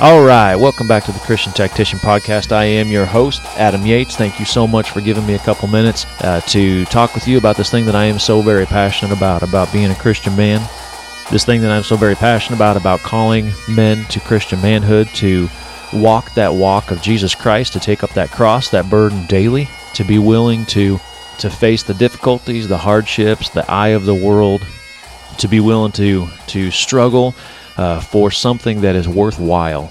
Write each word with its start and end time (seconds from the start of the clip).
All 0.00 0.22
right, 0.24 0.54
welcome 0.54 0.86
back 0.86 1.02
to 1.06 1.12
the 1.12 1.18
Christian 1.18 1.52
Tactician 1.52 1.98
Podcast. 1.98 2.52
I 2.52 2.62
am 2.62 2.86
your 2.86 3.04
host, 3.04 3.42
Adam 3.56 3.84
Yates. 3.84 4.14
Thank 4.14 4.38
you 4.38 4.44
so 4.44 4.64
much 4.64 4.90
for 4.90 5.00
giving 5.00 5.26
me 5.26 5.34
a 5.34 5.40
couple 5.40 5.66
minutes 5.66 6.06
uh, 6.22 6.40
to 6.42 6.84
talk 6.84 7.16
with 7.16 7.26
you 7.26 7.36
about 7.36 7.56
this 7.56 7.68
thing 7.68 7.84
that 7.86 7.96
I 7.96 8.04
am 8.04 8.20
so 8.20 8.40
very 8.40 8.64
passionate 8.64 9.16
about, 9.16 9.42
about 9.42 9.72
being 9.72 9.90
a 9.90 9.96
Christian 9.96 10.36
man. 10.36 10.60
This 11.32 11.44
thing 11.44 11.62
that 11.62 11.72
I'm 11.72 11.82
so 11.82 11.96
very 11.96 12.14
passionate 12.14 12.54
about, 12.58 12.76
about 12.76 13.00
calling 13.00 13.50
men 13.68 14.04
to 14.04 14.20
Christian 14.20 14.62
manhood, 14.62 15.08
to 15.14 15.48
walk 15.92 16.32
that 16.34 16.54
walk 16.54 16.92
of 16.92 17.02
Jesus 17.02 17.34
Christ, 17.34 17.72
to 17.72 17.80
take 17.80 18.04
up 18.04 18.10
that 18.10 18.30
cross, 18.30 18.68
that 18.70 18.88
burden 18.88 19.26
daily, 19.26 19.68
to 19.94 20.04
be 20.04 20.20
willing 20.20 20.64
to 20.66 21.00
to 21.38 21.50
face 21.50 21.82
the 21.82 21.94
difficulties, 21.94 22.68
the 22.68 22.78
hardships, 22.78 23.48
the 23.48 23.68
eye 23.68 23.88
of 23.88 24.04
the 24.04 24.14
world, 24.14 24.64
to 25.38 25.48
be 25.48 25.58
willing 25.58 25.90
to 25.92 26.28
to 26.46 26.70
struggle 26.70 27.34
uh, 27.78 28.00
for 28.00 28.30
something 28.30 28.80
that 28.80 28.96
is 28.96 29.08
worthwhile, 29.08 29.86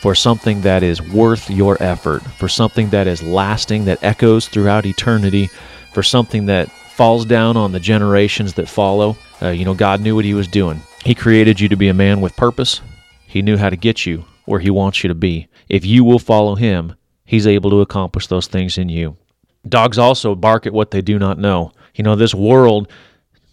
for 0.00 0.14
something 0.14 0.60
that 0.60 0.82
is 0.82 1.02
worth 1.02 1.50
your 1.50 1.82
effort, 1.82 2.22
for 2.22 2.48
something 2.48 2.90
that 2.90 3.06
is 3.06 3.22
lasting, 3.22 3.86
that 3.86 4.02
echoes 4.04 4.46
throughout 4.46 4.86
eternity, 4.86 5.48
for 5.92 6.02
something 6.02 6.46
that 6.46 6.70
falls 6.70 7.24
down 7.24 7.56
on 7.56 7.72
the 7.72 7.80
generations 7.80 8.54
that 8.54 8.68
follow. 8.68 9.16
Uh, 9.42 9.48
you 9.48 9.64
know, 9.64 9.74
God 9.74 10.00
knew 10.00 10.14
what 10.14 10.24
He 10.24 10.34
was 10.34 10.46
doing. 10.46 10.80
He 11.04 11.14
created 11.14 11.58
you 11.58 11.68
to 11.70 11.76
be 11.76 11.88
a 11.88 11.94
man 11.94 12.20
with 12.20 12.36
purpose. 12.36 12.82
He 13.26 13.42
knew 13.42 13.56
how 13.56 13.70
to 13.70 13.76
get 13.76 14.04
you 14.04 14.24
where 14.44 14.60
He 14.60 14.70
wants 14.70 15.02
you 15.02 15.08
to 15.08 15.14
be. 15.14 15.48
If 15.68 15.86
you 15.86 16.04
will 16.04 16.18
follow 16.18 16.54
Him, 16.56 16.94
He's 17.24 17.46
able 17.46 17.70
to 17.70 17.80
accomplish 17.80 18.26
those 18.26 18.48
things 18.48 18.76
in 18.76 18.88
you. 18.88 19.16
Dogs 19.66 19.98
also 19.98 20.34
bark 20.34 20.66
at 20.66 20.72
what 20.72 20.90
they 20.90 21.00
do 21.00 21.18
not 21.18 21.38
know. 21.38 21.72
You 21.94 22.04
know, 22.04 22.16
this 22.16 22.34
world 22.34 22.90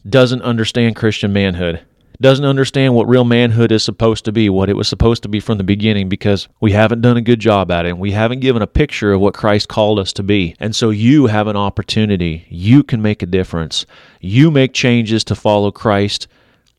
doesn't 0.10 0.42
understand 0.42 0.96
Christian 0.96 1.32
manhood 1.32 1.86
doesn't 2.20 2.46
understand 2.46 2.96
what 2.96 3.08
real 3.08 3.24
manhood 3.24 3.72
is 3.72 3.84
supposed 3.84 4.26
to 4.26 4.32
be, 4.32 4.50
what 4.50 4.70
it 4.70 4.76
was 4.76 4.88
supposed 4.88 5.24
to 5.24 5.30
be 5.30 5.40
from 5.40 5.58
the 5.58 5.64
beginning, 5.64 6.10
because 6.10 6.48
we 6.60 6.72
haven't 6.72 7.02
done 7.02 7.18
a 7.18 7.22
good 7.22 7.40
job 7.40 7.70
at 7.70 7.86
it. 7.86 7.90
And 7.90 8.00
we 8.00 8.12
haven't 8.12 8.40
given 8.40 8.62
a 8.62 8.68
picture 8.68 9.14
of 9.14 9.22
what 9.22 9.36
Christ 9.36 9.68
called 9.68 10.00
us 10.00 10.14
to 10.14 10.24
be. 10.24 10.56
And 10.60 10.76
so 10.76 10.90
you 10.90 11.28
have 11.28 11.48
an 11.48 11.56
opportunity. 11.56 12.46
You 12.50 12.82
can 12.84 13.02
make 13.02 13.22
a 13.22 13.28
difference. 13.28 13.86
You 14.20 14.50
make 14.50 14.74
changes 14.74 15.24
to 15.26 15.36
follow 15.36 15.72
Christ, 15.72 16.28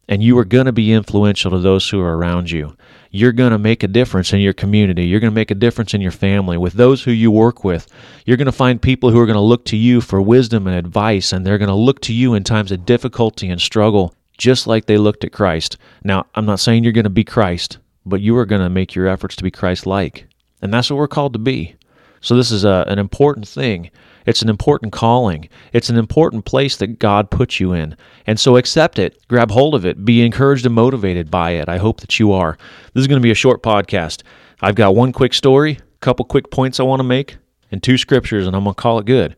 and 0.08 0.22
you 0.22 0.36
are 0.38 0.44
going 0.44 0.66
to 0.66 0.72
be 0.72 0.92
influential 0.92 1.52
to 1.52 1.58
those 1.58 1.88
who 1.88 2.00
are 2.00 2.16
around 2.16 2.50
you. 2.50 2.76
You're 3.10 3.32
going 3.32 3.52
to 3.52 3.58
make 3.58 3.82
a 3.82 3.88
difference 3.88 4.32
in 4.32 4.40
your 4.40 4.52
community. 4.52 5.06
You're 5.06 5.20
going 5.20 5.30
to 5.30 5.34
make 5.34 5.50
a 5.50 5.54
difference 5.54 5.94
in 5.94 6.00
your 6.00 6.10
family, 6.10 6.58
with 6.58 6.74
those 6.74 7.02
who 7.02 7.10
you 7.10 7.30
work 7.30 7.64
with. 7.64 7.86
You're 8.26 8.36
going 8.36 8.46
to 8.46 8.52
find 8.52 8.82
people 8.82 9.10
who 9.10 9.18
are 9.18 9.26
going 9.26 9.34
to 9.34 9.40
look 9.40 9.64
to 9.66 9.76
you 9.76 10.00
for 10.00 10.20
wisdom 10.20 10.66
and 10.66 10.76
advice, 10.76 11.32
and 11.32 11.46
they're 11.46 11.58
going 11.58 11.68
to 11.68 11.74
look 11.74 12.00
to 12.02 12.12
you 12.12 12.34
in 12.34 12.44
times 12.44 12.72
of 12.72 12.84
difficulty 12.84 13.48
and 13.48 13.60
struggle 13.60 14.14
just 14.38 14.66
like 14.66 14.86
they 14.86 14.96
looked 14.96 15.24
at 15.24 15.32
Christ. 15.32 15.76
Now, 16.04 16.26
I'm 16.34 16.46
not 16.46 16.60
saying 16.60 16.84
you're 16.84 16.92
going 16.92 17.04
to 17.04 17.10
be 17.10 17.24
Christ, 17.24 17.78
but 18.06 18.20
you 18.20 18.36
are 18.38 18.46
going 18.46 18.62
to 18.62 18.70
make 18.70 18.94
your 18.94 19.08
efforts 19.08 19.36
to 19.36 19.44
be 19.44 19.50
Christ 19.50 19.84
like. 19.84 20.26
And 20.62 20.72
that's 20.72 20.88
what 20.88 20.96
we're 20.96 21.08
called 21.08 21.34
to 21.34 21.38
be. 21.38 21.74
So, 22.20 22.36
this 22.36 22.50
is 22.50 22.64
a, 22.64 22.84
an 22.88 22.98
important 22.98 23.46
thing. 23.46 23.90
It's 24.26 24.42
an 24.42 24.48
important 24.48 24.92
calling. 24.92 25.48
It's 25.72 25.88
an 25.88 25.96
important 25.96 26.44
place 26.44 26.76
that 26.76 26.98
God 26.98 27.30
puts 27.30 27.60
you 27.60 27.72
in. 27.72 27.96
And 28.26 28.40
so, 28.40 28.56
accept 28.56 28.98
it, 28.98 29.20
grab 29.28 29.50
hold 29.50 29.74
of 29.74 29.84
it, 29.84 30.04
be 30.04 30.24
encouraged 30.24 30.66
and 30.66 30.74
motivated 30.74 31.30
by 31.30 31.52
it. 31.52 31.68
I 31.68 31.78
hope 31.78 32.00
that 32.00 32.18
you 32.18 32.32
are. 32.32 32.56
This 32.94 33.02
is 33.02 33.06
going 33.06 33.20
to 33.20 33.26
be 33.26 33.30
a 33.30 33.36
short 33.36 33.62
podcast. 33.62 34.22
I've 34.60 34.74
got 34.74 34.96
one 34.96 35.12
quick 35.12 35.32
story, 35.32 35.72
a 35.72 35.98
couple 36.00 36.24
quick 36.24 36.50
points 36.50 36.80
I 36.80 36.84
want 36.84 36.98
to 37.00 37.04
make, 37.04 37.36
and 37.70 37.80
two 37.80 37.96
scriptures, 37.96 38.46
and 38.46 38.56
I'm 38.56 38.64
going 38.64 38.74
to 38.74 38.80
call 38.80 38.98
it 38.98 39.06
good. 39.06 39.36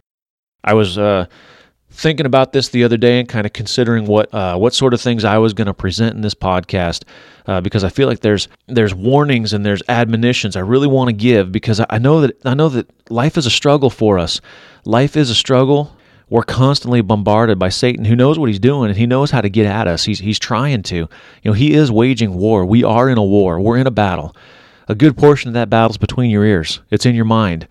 I 0.65 0.75
was. 0.75 0.99
Uh, 0.99 1.27
thinking 1.91 2.25
about 2.25 2.53
this 2.53 2.69
the 2.69 2.85
other 2.85 2.97
day 2.97 3.19
and 3.19 3.29
kind 3.29 3.47
of 3.47 3.53
considering 3.53 4.07
what 4.07 4.33
uh, 4.33 4.57
what 4.57 4.73
sort 4.73 4.95
of 4.95 5.01
things 5.01 5.25
I 5.25 5.39
was 5.39 5.53
going 5.53 5.67
to 5.67 5.75
present 5.75 6.15
in 6.15 6.23
this 6.23 6.35
podcast 6.35 7.05
uh, 7.47 7.61
because 7.61 7.85
I 7.85 7.89
feel 7.89 8.09
like 8.09 8.21
there's 8.21 8.49
there's 8.69 8.95
warnings 8.95 9.53
and 9.53 9.67
there's 9.67 9.83
admonitions 9.89 10.57
I 10.57 10.61
really 10.61 10.87
want 10.87 11.09
to 11.09 11.13
give 11.13 11.53
because 11.53 11.81
I 11.91 11.99
know 11.99 12.21
that 12.23 12.41
I 12.45 12.55
know 12.55 12.69
that 12.71 12.89
life 13.11 13.37
is 13.37 13.47
a 13.47 13.51
struggle 13.51 13.91
for 13.91 14.19
us. 14.19 14.41
Life 14.85 15.17
is 15.17 15.31
a 15.31 15.35
struggle. 15.35 15.95
We're 16.29 16.45
constantly 16.45 17.01
bombarded 17.01 17.59
by 17.59 17.71
Satan, 17.71 18.05
who 18.05 18.15
knows 18.15 18.39
what 18.39 18.49
he's 18.49 18.61
doing 18.61 18.89
and 18.89 18.97
he 18.97 19.07
knows 19.07 19.33
how 19.33 19.41
to 19.41 19.51
get 19.51 19.67
at 19.67 19.89
us. 19.89 20.05
He's 20.05 20.21
he's 20.21 20.39
trying 20.39 20.83
to. 20.85 20.97
You 20.97 21.09
know, 21.45 21.53
he 21.53 21.75
is 21.75 21.91
waging 21.91 22.35
war. 22.35 22.65
We 22.65 22.85
are 22.85 23.09
in 23.09 23.19
a 23.19 23.25
war. 23.25 23.61
We're 23.61 23.79
in 23.79 23.89
a 23.89 23.93
battle. 23.93 24.35
A 24.89 24.95
good 24.95 25.17
portion 25.17 25.49
of 25.49 25.55
that 25.55 25.71
battle 25.71 25.91
is 25.91 25.99
between 25.99 26.31
your 26.31 26.45
ears. 26.45 26.81
It's 26.91 27.07
in 27.07 27.15
your 27.15 27.25
mind. 27.25 27.67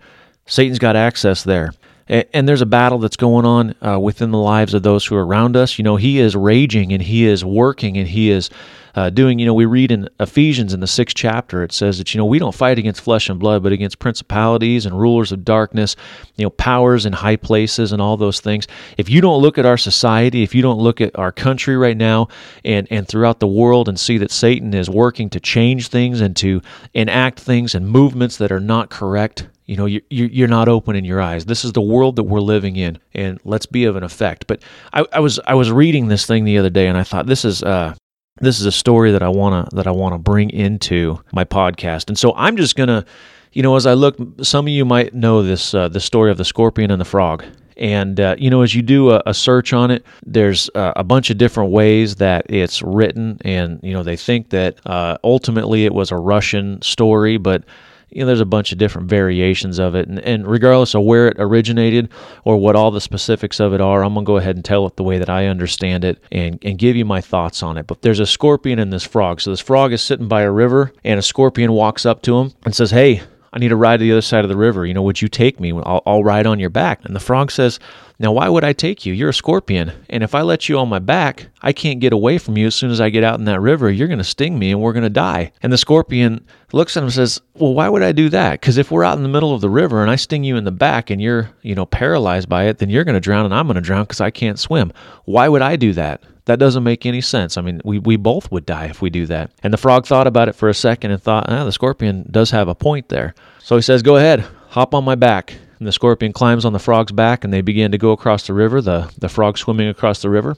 Satan's 0.46 0.78
got 0.78 0.96
access 0.96 1.42
there 1.42 1.72
and 2.10 2.48
there's 2.48 2.60
a 2.60 2.66
battle 2.66 2.98
that's 2.98 3.16
going 3.16 3.46
on 3.46 3.74
uh, 3.86 3.98
within 3.98 4.32
the 4.32 4.38
lives 4.38 4.74
of 4.74 4.82
those 4.82 5.06
who 5.06 5.14
are 5.14 5.24
around 5.24 5.56
us. 5.56 5.78
You 5.78 5.84
know, 5.84 5.96
he 5.96 6.18
is 6.18 6.34
raging 6.34 6.92
and 6.92 7.00
he 7.00 7.24
is 7.24 7.44
working 7.44 7.96
and 7.96 8.08
he 8.08 8.30
is 8.30 8.50
uh, 8.94 9.10
doing. 9.10 9.38
You 9.38 9.46
know, 9.46 9.54
we 9.54 9.66
read 9.66 9.90
in 9.90 10.08
Ephesians 10.18 10.72
in 10.72 10.80
the 10.80 10.86
sixth 10.86 11.16
chapter, 11.16 11.62
it 11.62 11.72
says 11.72 11.98
that 11.98 12.14
you 12.14 12.18
know 12.18 12.24
we 12.24 12.38
don't 12.38 12.54
fight 12.54 12.78
against 12.78 13.00
flesh 13.00 13.28
and 13.28 13.38
blood, 13.38 13.62
but 13.62 13.72
against 13.72 13.98
principalities 13.98 14.86
and 14.86 14.98
rulers 14.98 15.32
of 15.32 15.44
darkness, 15.44 15.96
you 16.36 16.44
know, 16.44 16.50
powers 16.50 17.06
in 17.06 17.12
high 17.12 17.36
places 17.36 17.92
and 17.92 18.00
all 18.00 18.16
those 18.16 18.40
things. 18.40 18.66
If 18.96 19.08
you 19.08 19.20
don't 19.20 19.40
look 19.42 19.58
at 19.58 19.66
our 19.66 19.78
society, 19.78 20.42
if 20.42 20.54
you 20.54 20.62
don't 20.62 20.80
look 20.80 21.00
at 21.00 21.18
our 21.18 21.32
country 21.32 21.76
right 21.76 21.96
now 21.96 22.28
and 22.64 22.86
and 22.90 23.06
throughout 23.06 23.40
the 23.40 23.46
world 23.46 23.88
and 23.88 23.98
see 23.98 24.18
that 24.18 24.30
Satan 24.30 24.74
is 24.74 24.90
working 24.90 25.30
to 25.30 25.40
change 25.40 25.88
things 25.88 26.20
and 26.20 26.36
to 26.36 26.60
enact 26.94 27.40
things 27.40 27.74
and 27.74 27.88
movements 27.88 28.36
that 28.38 28.52
are 28.52 28.60
not 28.60 28.90
correct 28.90 29.48
you 29.70 29.76
know 29.76 29.86
you're, 29.86 30.02
you're 30.10 30.48
not 30.48 30.68
opening 30.68 31.04
your 31.04 31.20
eyes 31.20 31.44
this 31.44 31.64
is 31.64 31.72
the 31.72 31.80
world 31.80 32.16
that 32.16 32.24
we're 32.24 32.40
living 32.40 32.74
in 32.74 32.98
and 33.14 33.38
let's 33.44 33.66
be 33.66 33.84
of 33.84 33.94
an 33.94 34.02
effect 34.02 34.48
but 34.48 34.60
i, 34.92 35.06
I 35.12 35.20
was 35.20 35.38
i 35.46 35.54
was 35.54 35.70
reading 35.70 36.08
this 36.08 36.26
thing 36.26 36.44
the 36.44 36.58
other 36.58 36.70
day 36.70 36.88
and 36.88 36.98
i 36.98 37.04
thought 37.04 37.26
this 37.26 37.44
is 37.44 37.62
uh 37.62 37.94
this 38.40 38.60
is 38.60 38.66
a 38.66 38.72
story 38.72 39.12
that 39.12 39.22
i 39.22 39.28
want 39.28 39.68
to 39.68 39.76
that 39.76 39.86
i 39.86 39.90
want 39.90 40.14
to 40.14 40.18
bring 40.18 40.50
into 40.50 41.18
my 41.32 41.44
podcast 41.44 42.08
and 42.08 42.18
so 42.18 42.34
i'm 42.36 42.56
just 42.56 42.76
gonna 42.76 43.04
you 43.52 43.62
know 43.62 43.76
as 43.76 43.86
i 43.86 43.94
look 43.94 44.16
some 44.42 44.66
of 44.66 44.70
you 44.70 44.84
might 44.84 45.14
know 45.14 45.42
this 45.42 45.74
uh, 45.74 45.88
the 45.88 46.00
story 46.00 46.30
of 46.30 46.36
the 46.36 46.44
scorpion 46.44 46.90
and 46.90 47.00
the 47.00 47.04
frog 47.04 47.44
and, 47.80 48.20
uh, 48.20 48.36
you 48.38 48.50
know, 48.50 48.60
as 48.60 48.74
you 48.74 48.82
do 48.82 49.10
a, 49.10 49.22
a 49.24 49.32
search 49.32 49.72
on 49.72 49.90
it, 49.90 50.04
there's 50.24 50.68
uh, 50.74 50.92
a 50.96 51.02
bunch 51.02 51.30
of 51.30 51.38
different 51.38 51.72
ways 51.72 52.16
that 52.16 52.44
it's 52.50 52.82
written. 52.82 53.38
And, 53.40 53.80
you 53.82 53.94
know, 53.94 54.02
they 54.02 54.18
think 54.18 54.50
that 54.50 54.78
uh, 54.84 55.16
ultimately 55.24 55.86
it 55.86 55.94
was 55.94 56.10
a 56.10 56.16
Russian 56.16 56.80
story, 56.82 57.38
but 57.38 57.64
you 58.10 58.20
know, 58.20 58.26
there's 58.26 58.40
a 58.40 58.46
bunch 58.46 58.72
of 58.72 58.78
different 58.78 59.08
variations 59.08 59.78
of 59.78 59.94
it. 59.94 60.08
And, 60.08 60.18
and 60.20 60.46
regardless 60.46 60.94
of 60.94 61.02
where 61.02 61.28
it 61.28 61.36
originated 61.38 62.08
or 62.44 62.56
what 62.56 62.76
all 62.76 62.90
the 62.90 63.00
specifics 63.00 63.60
of 63.60 63.72
it 63.72 63.80
are, 63.80 64.02
I'm 64.02 64.14
going 64.14 64.24
to 64.24 64.28
go 64.28 64.36
ahead 64.36 64.56
and 64.56 64.64
tell 64.64 64.86
it 64.86 64.96
the 64.96 65.04
way 65.04 65.18
that 65.18 65.30
I 65.30 65.46
understand 65.46 66.04
it 66.04 66.22
and, 66.32 66.58
and 66.62 66.78
give 66.78 66.96
you 66.96 67.04
my 67.04 67.20
thoughts 67.20 67.62
on 67.62 67.78
it. 67.78 67.86
But 67.86 68.02
there's 68.02 68.20
a 68.20 68.26
scorpion 68.26 68.78
and 68.78 68.92
this 68.92 69.04
frog. 69.04 69.40
So 69.40 69.50
this 69.50 69.60
frog 69.60 69.92
is 69.92 70.02
sitting 70.02 70.28
by 70.28 70.42
a 70.42 70.50
river, 70.50 70.92
and 71.04 71.18
a 71.18 71.22
scorpion 71.22 71.72
walks 71.72 72.04
up 72.04 72.22
to 72.22 72.38
him 72.38 72.52
and 72.64 72.74
says, 72.74 72.90
Hey, 72.90 73.22
I 73.52 73.58
need 73.58 73.68
to 73.68 73.76
ride 73.76 73.98
to 73.98 74.04
the 74.04 74.12
other 74.12 74.20
side 74.20 74.44
of 74.44 74.48
the 74.48 74.56
river. 74.56 74.86
You 74.86 74.94
know, 74.94 75.02
would 75.02 75.20
you 75.20 75.28
take 75.28 75.58
me? 75.58 75.72
I'll, 75.72 76.02
I'll 76.06 76.24
ride 76.24 76.46
on 76.46 76.60
your 76.60 76.70
back. 76.70 77.04
And 77.04 77.14
the 77.16 77.20
frog 77.20 77.50
says, 77.50 77.80
Now, 78.20 78.32
why 78.32 78.50
would 78.50 78.64
I 78.64 78.74
take 78.74 79.06
you? 79.06 79.14
You're 79.14 79.30
a 79.30 79.34
scorpion. 79.34 79.92
And 80.10 80.22
if 80.22 80.34
I 80.34 80.42
let 80.42 80.68
you 80.68 80.78
on 80.78 80.90
my 80.90 80.98
back, 80.98 81.48
I 81.62 81.72
can't 81.72 82.00
get 82.00 82.12
away 82.12 82.36
from 82.36 82.58
you. 82.58 82.66
As 82.66 82.74
soon 82.74 82.90
as 82.90 83.00
I 83.00 83.08
get 83.08 83.24
out 83.24 83.38
in 83.38 83.46
that 83.46 83.62
river, 83.62 83.90
you're 83.90 84.08
going 84.08 84.18
to 84.18 84.24
sting 84.24 84.58
me 84.58 84.70
and 84.70 84.82
we're 84.82 84.92
going 84.92 85.04
to 85.04 85.08
die. 85.08 85.52
And 85.62 85.72
the 85.72 85.78
scorpion 85.78 86.44
looks 86.74 86.98
at 86.98 87.00
him 87.00 87.06
and 87.06 87.14
says, 87.14 87.40
Well, 87.54 87.72
why 87.72 87.88
would 87.88 88.02
I 88.02 88.12
do 88.12 88.28
that? 88.28 88.60
Because 88.60 88.76
if 88.76 88.90
we're 88.90 89.04
out 89.04 89.16
in 89.16 89.22
the 89.22 89.30
middle 89.30 89.54
of 89.54 89.62
the 89.62 89.70
river 89.70 90.02
and 90.02 90.10
I 90.10 90.16
sting 90.16 90.44
you 90.44 90.56
in 90.56 90.64
the 90.64 90.70
back 90.70 91.08
and 91.08 91.18
you're, 91.18 91.48
you 91.62 91.74
know, 91.74 91.86
paralyzed 91.86 92.46
by 92.46 92.64
it, 92.64 92.76
then 92.76 92.90
you're 92.90 93.04
going 93.04 93.14
to 93.14 93.20
drown 93.20 93.46
and 93.46 93.54
I'm 93.54 93.66
going 93.66 93.76
to 93.76 93.80
drown 93.80 94.04
because 94.04 94.20
I 94.20 94.30
can't 94.30 94.58
swim. 94.58 94.92
Why 95.24 95.48
would 95.48 95.62
I 95.62 95.76
do 95.76 95.94
that? 95.94 96.22
That 96.44 96.58
doesn't 96.58 96.82
make 96.82 97.06
any 97.06 97.22
sense. 97.22 97.56
I 97.56 97.62
mean, 97.62 97.80
we, 97.86 98.00
we 98.00 98.16
both 98.16 98.52
would 98.52 98.66
die 98.66 98.86
if 98.86 99.00
we 99.00 99.08
do 99.08 99.24
that. 99.26 99.50
And 99.62 99.72
the 99.72 99.78
frog 99.78 100.06
thought 100.06 100.26
about 100.26 100.50
it 100.50 100.54
for 100.54 100.68
a 100.68 100.74
second 100.74 101.12
and 101.12 101.22
thought, 101.22 101.46
ah, 101.48 101.64
the 101.64 101.72
scorpion 101.72 102.26
does 102.30 102.50
have 102.50 102.68
a 102.68 102.74
point 102.74 103.08
there. 103.08 103.34
So 103.60 103.76
he 103.76 103.82
says, 103.82 104.02
Go 104.02 104.16
ahead, 104.16 104.40
hop 104.68 104.94
on 104.94 105.04
my 105.04 105.14
back. 105.14 105.54
And 105.80 105.88
the 105.88 105.92
scorpion 105.92 106.34
climbs 106.34 106.66
on 106.66 106.74
the 106.74 106.78
frog's 106.78 107.10
back 107.10 107.42
and 107.42 107.50
they 107.52 107.62
begin 107.62 107.90
to 107.92 107.98
go 107.98 108.12
across 108.12 108.46
the 108.46 108.52
river, 108.52 108.82
the, 108.82 109.10
the 109.16 109.30
frog 109.30 109.56
swimming 109.56 109.88
across 109.88 110.20
the 110.20 110.28
river. 110.28 110.56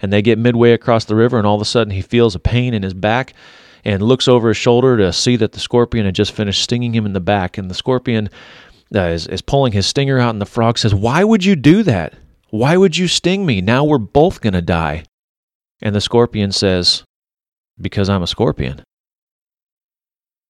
And 0.00 0.10
they 0.10 0.22
get 0.22 0.38
midway 0.38 0.72
across 0.72 1.04
the 1.04 1.14
river, 1.14 1.38
and 1.38 1.46
all 1.46 1.54
of 1.54 1.60
a 1.60 1.66
sudden 1.66 1.92
he 1.92 2.00
feels 2.00 2.34
a 2.34 2.40
pain 2.40 2.74
in 2.74 2.82
his 2.82 2.94
back 2.94 3.34
and 3.84 4.02
looks 4.02 4.26
over 4.26 4.48
his 4.48 4.56
shoulder 4.56 4.96
to 4.96 5.12
see 5.12 5.36
that 5.36 5.52
the 5.52 5.60
scorpion 5.60 6.06
had 6.06 6.14
just 6.14 6.32
finished 6.32 6.62
stinging 6.62 6.94
him 6.94 7.04
in 7.04 7.12
the 7.12 7.20
back. 7.20 7.58
And 7.58 7.70
the 7.70 7.74
scorpion 7.74 8.30
uh, 8.94 9.00
is, 9.00 9.26
is 9.26 9.42
pulling 9.42 9.72
his 9.72 9.86
stinger 9.86 10.18
out, 10.18 10.30
and 10.30 10.40
the 10.40 10.46
frog 10.46 10.78
says, 10.78 10.94
Why 10.94 11.22
would 11.22 11.44
you 11.44 11.54
do 11.54 11.82
that? 11.82 12.14
Why 12.48 12.76
would 12.76 12.96
you 12.96 13.08
sting 13.08 13.44
me? 13.44 13.60
Now 13.60 13.84
we're 13.84 13.98
both 13.98 14.40
going 14.40 14.54
to 14.54 14.62
die. 14.62 15.04
And 15.82 15.94
the 15.94 16.00
scorpion 16.00 16.50
says, 16.50 17.04
Because 17.78 18.08
I'm 18.08 18.22
a 18.22 18.26
scorpion. 18.26 18.82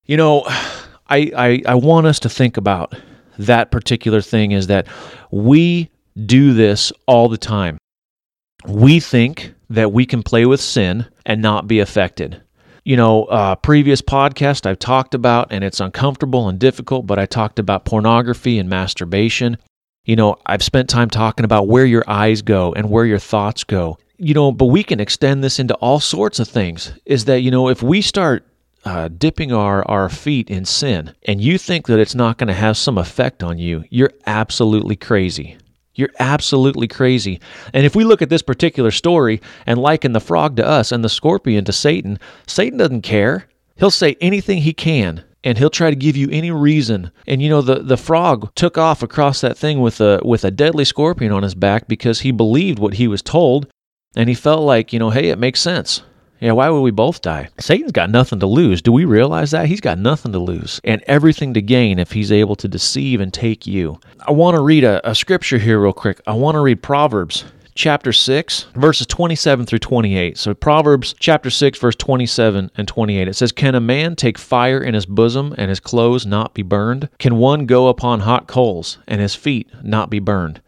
You 0.07 0.17
know, 0.17 0.45
I, 1.09 1.33
I, 1.37 1.63
I 1.67 1.75
want 1.75 2.07
us 2.07 2.21
to 2.21 2.29
think 2.29 2.57
about 2.57 2.95
that 3.39 3.71
particular 3.71 4.21
thing 4.21 4.53
is 4.53 4.67
that 4.69 4.87
we 5.31 5.91
do 6.27 6.53
this 6.53 6.93
all 7.07 7.29
the 7.29 7.39
time. 7.39 7.79
We 8.67 9.01
think 9.01 9.55
that 9.71 9.93
we 9.93 10.07
can 10.07 10.23
play 10.23 10.47
with 10.47 10.61
sin 10.61 11.07
and 11.27 11.43
not 11.43 11.67
be 11.67 11.81
affected. 11.81 12.43
You 12.85 12.97
know, 12.97 13.25
uh, 13.25 13.55
previous 13.57 14.03
podcast 14.03 14.67
I've 14.67 14.79
talked 14.79 15.15
about, 15.15 15.53
and 15.53 15.63
it's 15.63 15.81
uncomfortable 15.81 16.49
and 16.49 16.59
difficult, 16.59 17.07
but 17.07 17.19
I 17.19 17.27
talked 17.27 17.59
about 17.59 17.85
pornography 17.85 18.59
and 18.59 18.69
masturbation. 18.69 19.57
You 20.05 20.17
know, 20.17 20.37
I've 20.47 20.65
spent 20.65 20.89
time 20.89 21.09
talking 21.09 21.45
about 21.45 21.69
where 21.69 21.87
your 21.87 22.05
eyes 22.09 22.43
go 22.43 22.73
and 22.73 22.91
where 22.91 23.05
your 23.05 23.21
thoughts 23.21 23.65
go 23.65 23.99
you 24.23 24.35
know, 24.35 24.53
but 24.53 24.67
we 24.67 24.85
can 24.85 25.01
extend 25.01 25.43
this 25.43 25.59
into 25.59 25.75
all 25.77 25.99
sorts 25.99 26.39
of 26.39 26.47
things. 26.47 26.93
Is 27.05 27.25
that, 27.25 27.41
you 27.41 27.51
know, 27.51 27.69
if 27.69 27.83
we 27.83 28.01
start 28.01 28.47
uh, 28.85 29.09
dipping 29.09 29.53
our, 29.53 29.89
our 29.89 30.09
feet 30.09 30.51
in 30.51 30.65
sin 30.65 31.15
and 31.25 31.41
you 31.41 31.59
think 31.59 31.87
that 31.87 31.99
it's 31.99 32.15
not 32.15 32.39
going 32.39 32.49
to 32.49 32.55
have 32.55 32.77
some 32.77 32.99
effect 32.99 33.43
on 33.43 33.59
you, 33.59 33.85
you're 33.91 34.13
absolutely 34.27 34.97
crazy. 34.97 35.57
You're 35.95 36.11
absolutely 36.19 36.89
crazy. 36.89 37.41
And 37.75 37.85
if 37.85 37.95
we 37.95 38.05
look 38.05 38.23
at 38.23 38.31
this 38.31 38.43
particular 38.43 38.91
story 38.91 39.41
and 39.67 39.79
liken 39.79 40.13
the 40.13 40.21
frog 40.21 40.57
to 40.57 40.67
us 40.67 40.91
and 40.91 41.05
the 41.05 41.09
scorpion 41.09 41.65
to 41.67 41.73
Satan, 41.73 42.19
Satan 42.47 42.79
doesn't 42.79 43.03
care. 43.03 43.47
He'll 43.77 43.91
say 43.91 44.17
anything 44.21 44.59
he 44.59 44.73
can 44.73 45.25
and 45.45 45.59
he'll 45.59 45.71
try 45.71 45.91
to 45.91 45.97
give 45.97 46.17
you 46.17 46.29
any 46.31 46.51
reason. 46.51 47.11
And 47.27 47.43
you 47.43 47.51
know 47.51 47.63
the 47.63 47.81
the 47.81 47.97
frog 47.97 48.55
took 48.55 48.79
off 48.79 49.03
across 49.03 49.41
that 49.41 49.59
thing 49.59 49.81
with 49.81 50.01
a 50.01 50.21
with 50.25 50.45
a 50.45 50.51
deadly 50.51 50.85
scorpion 50.85 51.33
on 51.33 51.43
his 51.43 51.55
back 51.55 51.89
because 51.89 52.21
he 52.21 52.31
believed 52.31 52.79
what 52.79 52.95
he 52.95 53.09
was 53.09 53.23
told 53.23 53.71
and 54.15 54.29
he 54.29 54.35
felt 54.35 54.63
like, 54.63 54.93
you 54.93 54.99
know, 54.99 55.11
hey, 55.11 55.29
it 55.29 55.39
makes 55.39 55.61
sense. 55.61 56.03
Yeah, 56.43 56.53
why 56.53 56.71
would 56.71 56.81
we 56.81 56.91
both 56.91 57.21
die? 57.21 57.51
Satan's 57.61 57.93
got 57.93 58.11
nothing 58.11 58.41
to 58.41 58.47
lose. 58.47 58.83
Do 58.83 58.91
we 58.91 59.05
realize 59.05 59.53
that? 59.53 59.67
He's 59.67 59.81
got 59.81 59.97
nothing 59.97 60.33
to 60.33 60.41
lose 60.41 60.81
and 60.83 61.01
everything 61.07 61.55
to 61.55 61.63
gain 61.63 62.01
if 62.01 62.11
he's 62.11 62.33
able 62.33 62.57
to 62.57 62.67
deceive 62.67 63.21
and 63.21 63.33
take 63.33 63.65
you. 63.65 64.01
I 64.27 64.33
want 64.33 64.57
to 64.57 64.61
read 64.61 64.83
a, 64.83 65.09
a 65.09 65.15
scripture 65.15 65.59
here, 65.59 65.79
real 65.81 65.93
quick. 65.93 66.21
I 66.27 66.33
want 66.33 66.57
to 66.57 66.61
read 66.61 66.83
Proverbs 66.83 67.45
chapter 67.77 68.13
6, 68.13 68.67
verses 68.75 69.07
27 69.07 69.67
through 69.67 69.79
28. 69.79 70.37
So, 70.37 70.53
Proverbs 70.53 71.15
chapter 71.21 71.49
6, 71.49 71.79
verse 71.79 71.95
27 71.95 72.73
and 72.77 72.89
28. 72.89 73.29
It 73.29 73.35
says, 73.35 73.53
Can 73.53 73.77
a 73.77 73.81
man 73.81 74.17
take 74.17 74.37
fire 74.37 74.83
in 74.83 74.95
his 74.95 75.07
bosom 75.07 75.55
and 75.57 75.69
his 75.69 75.79
clothes 75.79 76.27
not 76.27 76.55
be 76.55 76.63
burned? 76.63 77.09
Can 77.19 77.37
one 77.37 77.67
go 77.67 77.87
upon 77.87 78.21
hot 78.21 78.49
coals 78.49 78.99
and 79.07 79.21
his 79.21 79.37
feet 79.37 79.71
not 79.83 80.11
be 80.11 80.19
burned? 80.19 80.61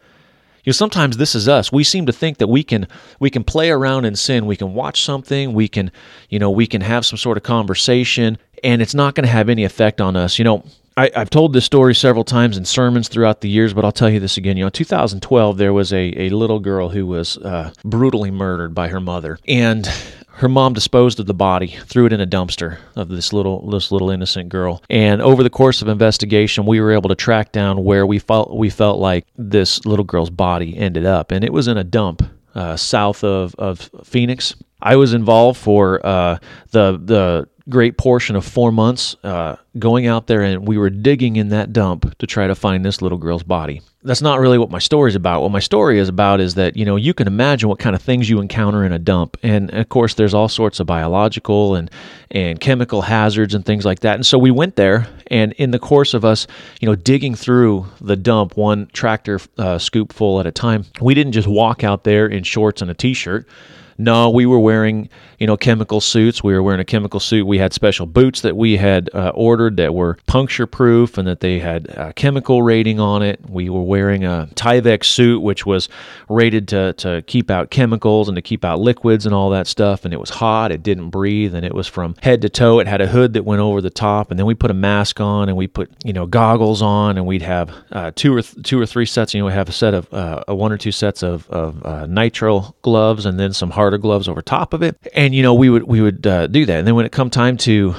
You 0.65 0.71
know, 0.71 0.73
sometimes 0.73 1.17
this 1.17 1.35
is 1.35 1.47
us. 1.47 1.71
We 1.71 1.83
seem 1.83 2.07
to 2.07 2.11
think 2.11 2.39
that 2.39 2.47
we 2.47 2.63
can 2.63 2.87
we 3.19 3.29
can 3.29 3.43
play 3.43 3.69
around 3.69 4.05
in 4.05 4.15
sin. 4.15 4.45
We 4.45 4.57
can 4.57 4.73
watch 4.73 5.01
something. 5.03 5.53
We 5.53 5.67
can, 5.67 5.91
you 6.29 6.39
know, 6.39 6.49
we 6.49 6.67
can 6.67 6.81
have 6.81 7.05
some 7.05 7.17
sort 7.17 7.37
of 7.37 7.43
conversation, 7.43 8.37
and 8.63 8.81
it's 8.81 8.95
not 8.95 9.15
going 9.15 9.25
to 9.25 9.31
have 9.31 9.47
any 9.47 9.63
effect 9.63 10.01
on 10.01 10.15
us. 10.15 10.39
You 10.39 10.45
know, 10.45 10.63
I, 10.97 11.11
have 11.13 11.29
told 11.29 11.53
this 11.53 11.65
story 11.65 11.93
several 11.93 12.23
times 12.23 12.57
in 12.57 12.65
sermons 12.65 13.09
throughout 13.09 13.41
the 13.41 13.49
years, 13.49 13.73
but 13.73 13.85
I'll 13.85 13.91
tell 13.91 14.09
you 14.09 14.19
this 14.19 14.37
again. 14.37 14.57
You 14.57 14.63
know, 14.63 14.67
in 14.67 14.73
2012, 14.73 15.57
there 15.57 15.73
was 15.73 15.93
a, 15.93 16.13
a 16.19 16.29
little 16.29 16.59
girl 16.59 16.89
who 16.89 17.05
was 17.05 17.37
uh, 17.37 17.71
brutally 17.83 18.31
murdered 18.31 18.73
by 18.73 18.87
her 18.87 18.99
mother, 18.99 19.37
and 19.47 19.87
her 20.37 20.49
mom 20.49 20.73
disposed 20.73 21.19
of 21.19 21.27
the 21.27 21.33
body, 21.33 21.77
threw 21.85 22.05
it 22.05 22.13
in 22.13 22.19
a 22.19 22.27
dumpster 22.27 22.77
of 22.95 23.07
this 23.07 23.31
little 23.31 23.69
this 23.69 23.91
little 23.91 24.09
innocent 24.09 24.49
girl. 24.49 24.83
And 24.89 25.21
over 25.21 25.43
the 25.43 25.49
course 25.49 25.81
of 25.81 25.87
investigation, 25.87 26.65
we 26.65 26.81
were 26.81 26.91
able 26.91 27.09
to 27.09 27.15
track 27.15 27.51
down 27.51 27.83
where 27.83 28.05
we 28.05 28.19
felt 28.19 28.55
we 28.55 28.69
felt 28.69 28.99
like 28.99 29.25
this 29.37 29.85
little 29.85 30.05
girl's 30.05 30.29
body 30.29 30.77
ended 30.77 31.05
up, 31.05 31.31
and 31.31 31.43
it 31.43 31.53
was 31.53 31.67
in 31.67 31.77
a 31.77 31.83
dump 31.83 32.21
uh, 32.53 32.75
south 32.75 33.23
of 33.23 33.55
of 33.55 33.89
Phoenix. 34.03 34.55
I 34.81 34.97
was 34.97 35.13
involved 35.13 35.59
for 35.59 36.05
uh, 36.05 36.37
the 36.71 36.99
the 37.01 37.47
great 37.67 37.97
portion 37.97 38.35
of 38.35 38.45
four 38.45 38.71
months 38.71 39.15
uh, 39.23 39.55
going 39.79 40.05
out 40.05 40.27
there 40.27 40.41
and 40.41 40.67
we 40.67 40.77
were 40.77 40.89
digging 40.89 41.35
in 41.35 41.49
that 41.49 41.73
dump 41.73 42.15
to 42.19 42.27
try 42.27 42.45
to 42.45 42.53
find 42.53 42.85
this 42.85 43.01
little 43.01 43.17
girl's 43.17 43.41
body. 43.41 43.81
That's 44.03 44.21
not 44.21 44.39
really 44.39 44.59
what 44.59 44.69
my 44.69 44.77
story 44.77 45.09
is 45.09 45.15
about. 45.15 45.41
What 45.41 45.51
my 45.51 45.59
story 45.59 45.97
is 45.97 46.07
about 46.07 46.39
is 46.39 46.53
that, 46.55 46.77
you 46.77 46.85
know, 46.85 46.95
you 46.95 47.15
can 47.15 47.25
imagine 47.25 47.67
what 47.67 47.79
kind 47.79 47.95
of 47.95 48.03
things 48.03 48.29
you 48.29 48.39
encounter 48.39 48.85
in 48.85 48.91
a 48.91 48.99
dump. 48.99 49.35
And 49.41 49.73
of 49.73 49.89
course, 49.89 50.13
there's 50.13 50.35
all 50.35 50.47
sorts 50.47 50.79
of 50.79 50.85
biological 50.85 51.73
and, 51.73 51.89
and 52.29 52.59
chemical 52.59 53.01
hazards 53.01 53.55
and 53.55 53.65
things 53.65 53.83
like 53.83 54.01
that. 54.01 54.13
And 54.13 54.25
so 54.25 54.37
we 54.37 54.51
went 54.51 54.75
there, 54.75 55.07
and 55.31 55.53
in 55.53 55.71
the 55.71 55.79
course 55.79 56.13
of 56.13 56.23
us, 56.23 56.45
you 56.79 56.85
know, 56.85 56.93
digging 56.93 57.33
through 57.33 57.87
the 57.99 58.15
dump, 58.15 58.55
one 58.55 58.87
tractor 58.93 59.39
uh, 59.57 59.79
scoop 59.79 60.13
full 60.13 60.39
at 60.39 60.45
a 60.45 60.51
time, 60.51 60.85
we 61.01 61.15
didn't 61.15 61.33
just 61.33 61.47
walk 61.47 61.83
out 61.83 62.03
there 62.03 62.27
in 62.27 62.43
shorts 62.43 62.83
and 62.83 62.91
a 62.91 62.93
t 62.93 63.15
shirt 63.15 63.47
no, 63.97 64.29
we 64.29 64.45
were 64.45 64.59
wearing, 64.59 65.09
you 65.39 65.47
know, 65.47 65.55
chemical 65.55 66.01
suits. 66.01 66.43
We 66.43 66.53
were 66.53 66.61
wearing 66.61 66.81
a 66.81 66.85
chemical 66.85 67.19
suit. 67.19 67.47
We 67.47 67.57
had 67.57 67.73
special 67.73 68.05
boots 68.05 68.41
that 68.41 68.57
we 68.57 68.75
had 68.77 69.09
uh, 69.13 69.31
ordered 69.33 69.77
that 69.77 69.93
were 69.93 70.17
puncture 70.27 70.67
proof 70.67 71.17
and 71.17 71.27
that 71.27 71.39
they 71.39 71.59
had 71.59 71.87
a 71.89 72.11
chemical 72.13 72.61
rating 72.61 72.99
on 72.99 73.21
it. 73.21 73.39
We 73.49 73.69
were 73.69 73.83
wearing 73.83 74.25
a 74.25 74.49
Tyvek 74.55 75.05
suit, 75.05 75.41
which 75.41 75.65
was 75.65 75.87
rated 76.27 76.67
to, 76.69 76.93
to 76.93 77.21
keep 77.23 77.49
out 77.49 77.69
chemicals 77.69 78.27
and 78.27 78.35
to 78.35 78.41
keep 78.41 78.65
out 78.65 78.79
liquids 78.79 79.25
and 79.25 79.33
all 79.33 79.49
that 79.51 79.67
stuff. 79.67 80.03
And 80.03 80.13
it 80.13 80.19
was 80.19 80.29
hot. 80.29 80.71
It 80.71 80.83
didn't 80.83 81.09
breathe. 81.09 81.55
And 81.55 81.65
it 81.65 81.73
was 81.73 81.87
from 81.87 82.15
head 82.21 82.41
to 82.41 82.49
toe. 82.49 82.79
It 82.79 82.87
had 82.87 82.99
a 82.99 83.07
hood 83.07 83.33
that 83.33 83.43
went 83.43 83.61
over 83.61 83.79
the 83.79 83.89
top. 83.89 84.29
And 84.29 84.37
then 84.37 84.45
we 84.45 84.55
put 84.55 84.71
a 84.71 84.75
mask 84.75 85.21
on 85.21 85.47
and 85.47 85.57
we 85.57 85.67
put, 85.67 85.89
you 86.03 86.11
know, 86.11 86.25
goggles 86.25 86.81
on 86.81 87.17
and 87.17 87.25
we'd 87.25 87.41
have 87.43 87.73
uh, 87.91 88.11
two 88.13 88.35
or 88.35 88.41
th- 88.41 88.65
two 88.65 88.79
or 88.79 88.85
three 88.85 89.05
sets. 89.05 89.33
You 89.33 89.39
know, 89.39 89.45
we 89.45 89.53
have 89.53 89.69
a 89.69 89.73
set 89.73 89.93
of 89.93 90.13
uh, 90.13 90.43
one 90.47 90.73
or 90.73 90.77
two 90.77 90.91
sets 90.91 91.23
of, 91.23 91.49
of 91.49 91.85
uh, 91.85 92.05
nitrile 92.07 92.73
gloves 92.81 93.25
and 93.25 93.39
then 93.39 93.53
some 93.53 93.71
hard 93.71 93.84
harder 93.85 93.97
gloves 93.99 94.27
over 94.27 94.41
top 94.41 94.73
of 94.73 94.81
it. 94.81 94.97
And 95.13 95.35
you 95.35 95.43
know, 95.43 95.53
we 95.53 95.69
would 95.69 95.83
we 95.83 96.01
would 96.01 96.25
uh, 96.25 96.47
do 96.47 96.65
that. 96.65 96.79
And 96.79 96.87
then 96.87 96.95
when 96.95 97.05
it 97.05 97.11
come 97.11 97.29
time 97.29 97.55
to 97.57 97.95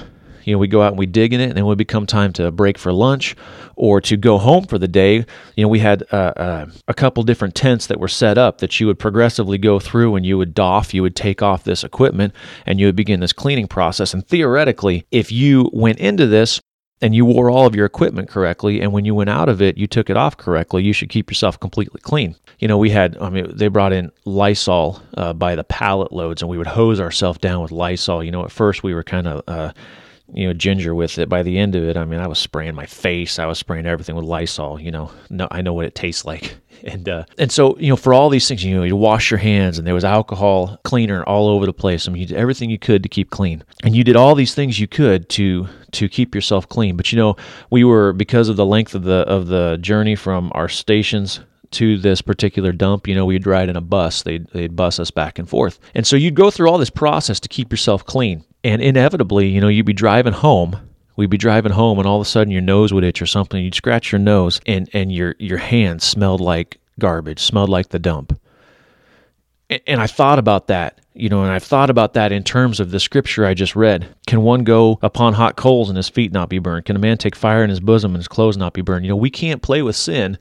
you 0.46 0.52
know, 0.52 0.58
we 0.58 0.68
go 0.68 0.80
out 0.80 0.92
and 0.92 0.98
we 0.98 1.06
dig 1.06 1.32
in 1.32 1.40
it, 1.40 1.44
and 1.44 1.52
then 1.54 1.64
it 1.64 1.66
would 1.66 1.76
become 1.76 2.06
time 2.06 2.32
to 2.34 2.52
break 2.52 2.78
for 2.78 2.92
lunch 2.92 3.34
or 3.74 4.00
to 4.00 4.16
go 4.16 4.38
home 4.38 4.64
for 4.64 4.78
the 4.78 4.86
day. 4.86 5.16
You 5.56 5.64
know, 5.64 5.68
we 5.68 5.80
had 5.80 6.04
uh, 6.12 6.32
uh, 6.36 6.66
a 6.86 6.94
couple 6.94 7.24
different 7.24 7.56
tents 7.56 7.88
that 7.88 7.98
were 7.98 8.06
set 8.06 8.38
up 8.38 8.58
that 8.58 8.78
you 8.78 8.86
would 8.86 8.98
progressively 8.98 9.58
go 9.58 9.80
through 9.80 10.14
and 10.14 10.24
you 10.24 10.38
would 10.38 10.54
doff, 10.54 10.94
you 10.94 11.02
would 11.02 11.16
take 11.16 11.42
off 11.42 11.64
this 11.64 11.82
equipment, 11.82 12.32
and 12.64 12.78
you 12.78 12.86
would 12.86 12.94
begin 12.94 13.18
this 13.18 13.32
cleaning 13.32 13.66
process. 13.66 14.14
And 14.14 14.24
theoretically, 14.24 15.04
if 15.10 15.32
you 15.32 15.68
went 15.72 15.98
into 15.98 16.28
this 16.28 16.60
and 17.02 17.14
you 17.14 17.24
wore 17.24 17.50
all 17.50 17.66
of 17.66 17.74
your 17.74 17.86
equipment 17.86 18.28
correctly 18.28 18.80
and 18.80 18.92
when 18.92 19.04
you 19.04 19.14
went 19.14 19.30
out 19.30 19.48
of 19.48 19.60
it 19.60 19.76
you 19.76 19.86
took 19.86 20.08
it 20.08 20.16
off 20.16 20.36
correctly 20.36 20.82
you 20.82 20.92
should 20.92 21.08
keep 21.08 21.30
yourself 21.30 21.58
completely 21.60 22.00
clean. 22.00 22.34
You 22.58 22.68
know 22.68 22.78
we 22.78 22.90
had 22.90 23.16
i 23.18 23.28
mean 23.28 23.50
they 23.54 23.68
brought 23.68 23.92
in 23.92 24.10
lysol 24.24 25.02
uh, 25.16 25.32
by 25.32 25.54
the 25.54 25.64
pallet 25.64 26.12
loads 26.12 26.42
and 26.42 26.50
we 26.50 26.58
would 26.58 26.66
hose 26.66 27.00
ourselves 27.00 27.38
down 27.38 27.62
with 27.62 27.72
lysol. 27.72 28.24
You 28.24 28.30
know 28.30 28.44
at 28.44 28.50
first 28.50 28.82
we 28.82 28.94
were 28.94 29.04
kind 29.04 29.26
of 29.26 29.42
uh, 29.46 29.72
you 30.32 30.46
know 30.46 30.52
ginger 30.52 30.94
with 30.94 31.18
it. 31.18 31.28
By 31.28 31.42
the 31.42 31.58
end 31.58 31.74
of 31.74 31.84
it 31.84 31.96
i 31.96 32.04
mean 32.04 32.20
i 32.20 32.26
was 32.26 32.38
spraying 32.38 32.74
my 32.74 32.86
face. 32.86 33.38
I 33.38 33.46
was 33.46 33.58
spraying 33.58 33.86
everything 33.86 34.16
with 34.16 34.24
lysol 34.24 34.80
you 34.80 34.90
know. 34.90 35.10
No, 35.30 35.48
i 35.50 35.62
know 35.62 35.74
what 35.74 35.86
it 35.86 35.94
tastes 35.94 36.24
like. 36.24 36.56
And 36.84 37.08
uh, 37.08 37.24
and 37.38 37.50
so 37.50 37.76
you 37.78 37.88
know 37.88 37.96
for 37.96 38.12
all 38.12 38.28
these 38.28 38.46
things 38.46 38.62
you 38.62 38.76
know 38.76 38.82
you 38.82 38.96
wash 38.96 39.30
your 39.30 39.38
hands 39.38 39.78
and 39.78 39.86
there 39.86 39.94
was 39.94 40.04
alcohol 40.04 40.78
cleaner 40.84 41.24
all 41.24 41.48
over 41.48 41.64
the 41.64 41.72
place. 41.72 42.06
I 42.06 42.12
mean 42.12 42.20
you 42.20 42.26
did 42.26 42.36
everything 42.36 42.68
you 42.68 42.78
could 42.78 43.02
to 43.02 43.08
keep 43.08 43.30
clean. 43.30 43.64
And 43.82 43.96
you 43.96 44.04
did 44.04 44.14
all 44.14 44.34
these 44.34 44.54
things 44.54 44.78
you 44.78 44.86
could 44.86 45.30
to 45.30 45.68
to 45.92 46.06
keep 46.06 46.34
yourself 46.34 46.68
clean. 46.68 46.94
But 46.94 47.10
you 47.10 47.16
know 47.16 47.34
we 47.70 47.82
were 47.82 48.12
because 48.12 48.50
of 48.50 48.56
the 48.56 48.66
length 48.66 48.94
of 48.94 49.04
the 49.04 49.24
of 49.26 49.46
the 49.46 49.78
journey 49.80 50.16
from 50.16 50.52
our 50.54 50.68
stations 50.68 51.40
to 51.72 51.98
this 51.98 52.22
particular 52.22 52.72
dump, 52.72 53.08
you 53.08 53.14
know, 53.14 53.26
we'd 53.26 53.46
ride 53.46 53.68
in 53.68 53.76
a 53.76 53.80
bus. 53.80 54.22
They'd, 54.22 54.46
they'd 54.48 54.76
bus 54.76 54.98
us 54.98 55.10
back 55.10 55.38
and 55.38 55.48
forth. 55.48 55.78
And 55.94 56.06
so 56.06 56.16
you'd 56.16 56.34
go 56.34 56.50
through 56.50 56.70
all 56.70 56.78
this 56.78 56.90
process 56.90 57.40
to 57.40 57.48
keep 57.48 57.72
yourself 57.72 58.04
clean. 58.04 58.44
And 58.66 58.82
inevitably, 58.82 59.46
you 59.46 59.60
know, 59.60 59.68
you'd 59.68 59.86
be 59.86 59.92
driving 59.92 60.32
home. 60.32 60.76
We'd 61.14 61.30
be 61.30 61.36
driving 61.38 61.70
home, 61.70 62.00
and 62.00 62.06
all 62.06 62.16
of 62.16 62.26
a 62.26 62.28
sudden 62.28 62.50
your 62.50 62.62
nose 62.62 62.92
would 62.92 63.04
itch 63.04 63.22
or 63.22 63.26
something. 63.26 63.62
You'd 63.62 63.76
scratch 63.76 64.10
your 64.10 64.18
nose, 64.18 64.60
and, 64.66 64.90
and 64.92 65.12
your 65.12 65.36
your 65.38 65.58
hands 65.58 66.02
smelled 66.02 66.40
like 66.40 66.80
garbage, 66.98 67.38
smelled 67.38 67.70
like 67.70 67.90
the 67.90 68.00
dump. 68.00 68.36
And, 69.68 70.00
I 70.00 70.06
thought 70.06 70.38
about 70.38 70.68
that 70.68 71.00
you 71.16 71.30
know, 71.30 71.42
and 71.42 71.50
I've 71.50 71.64
thought 71.64 71.88
about 71.88 72.12
that 72.12 72.30
in 72.30 72.44
terms 72.44 72.78
of 72.78 72.90
the 72.90 73.00
scripture 73.00 73.46
I 73.46 73.54
just 73.54 73.74
read. 73.74 74.14
Can 74.26 74.42
one 74.42 74.64
go 74.64 74.98
upon 75.00 75.32
hot 75.32 75.56
coals 75.56 75.88
and 75.88 75.96
his 75.96 76.10
feet 76.10 76.30
not 76.30 76.50
be 76.50 76.58
burned? 76.58 76.84
Can 76.84 76.94
a 76.94 76.98
man 76.98 77.16
take 77.16 77.34
fire 77.34 77.64
in 77.64 77.70
his 77.70 77.80
bosom 77.80 78.10
and 78.10 78.18
his 78.18 78.28
clothes 78.28 78.58
not 78.58 78.74
be 78.74 78.82
burned? 78.82 79.06
You 79.06 79.10
know, 79.10 79.16
we 79.16 79.30
can't 79.30 79.62
play 79.62 79.80
with 79.80 79.96
sin 79.96 80.36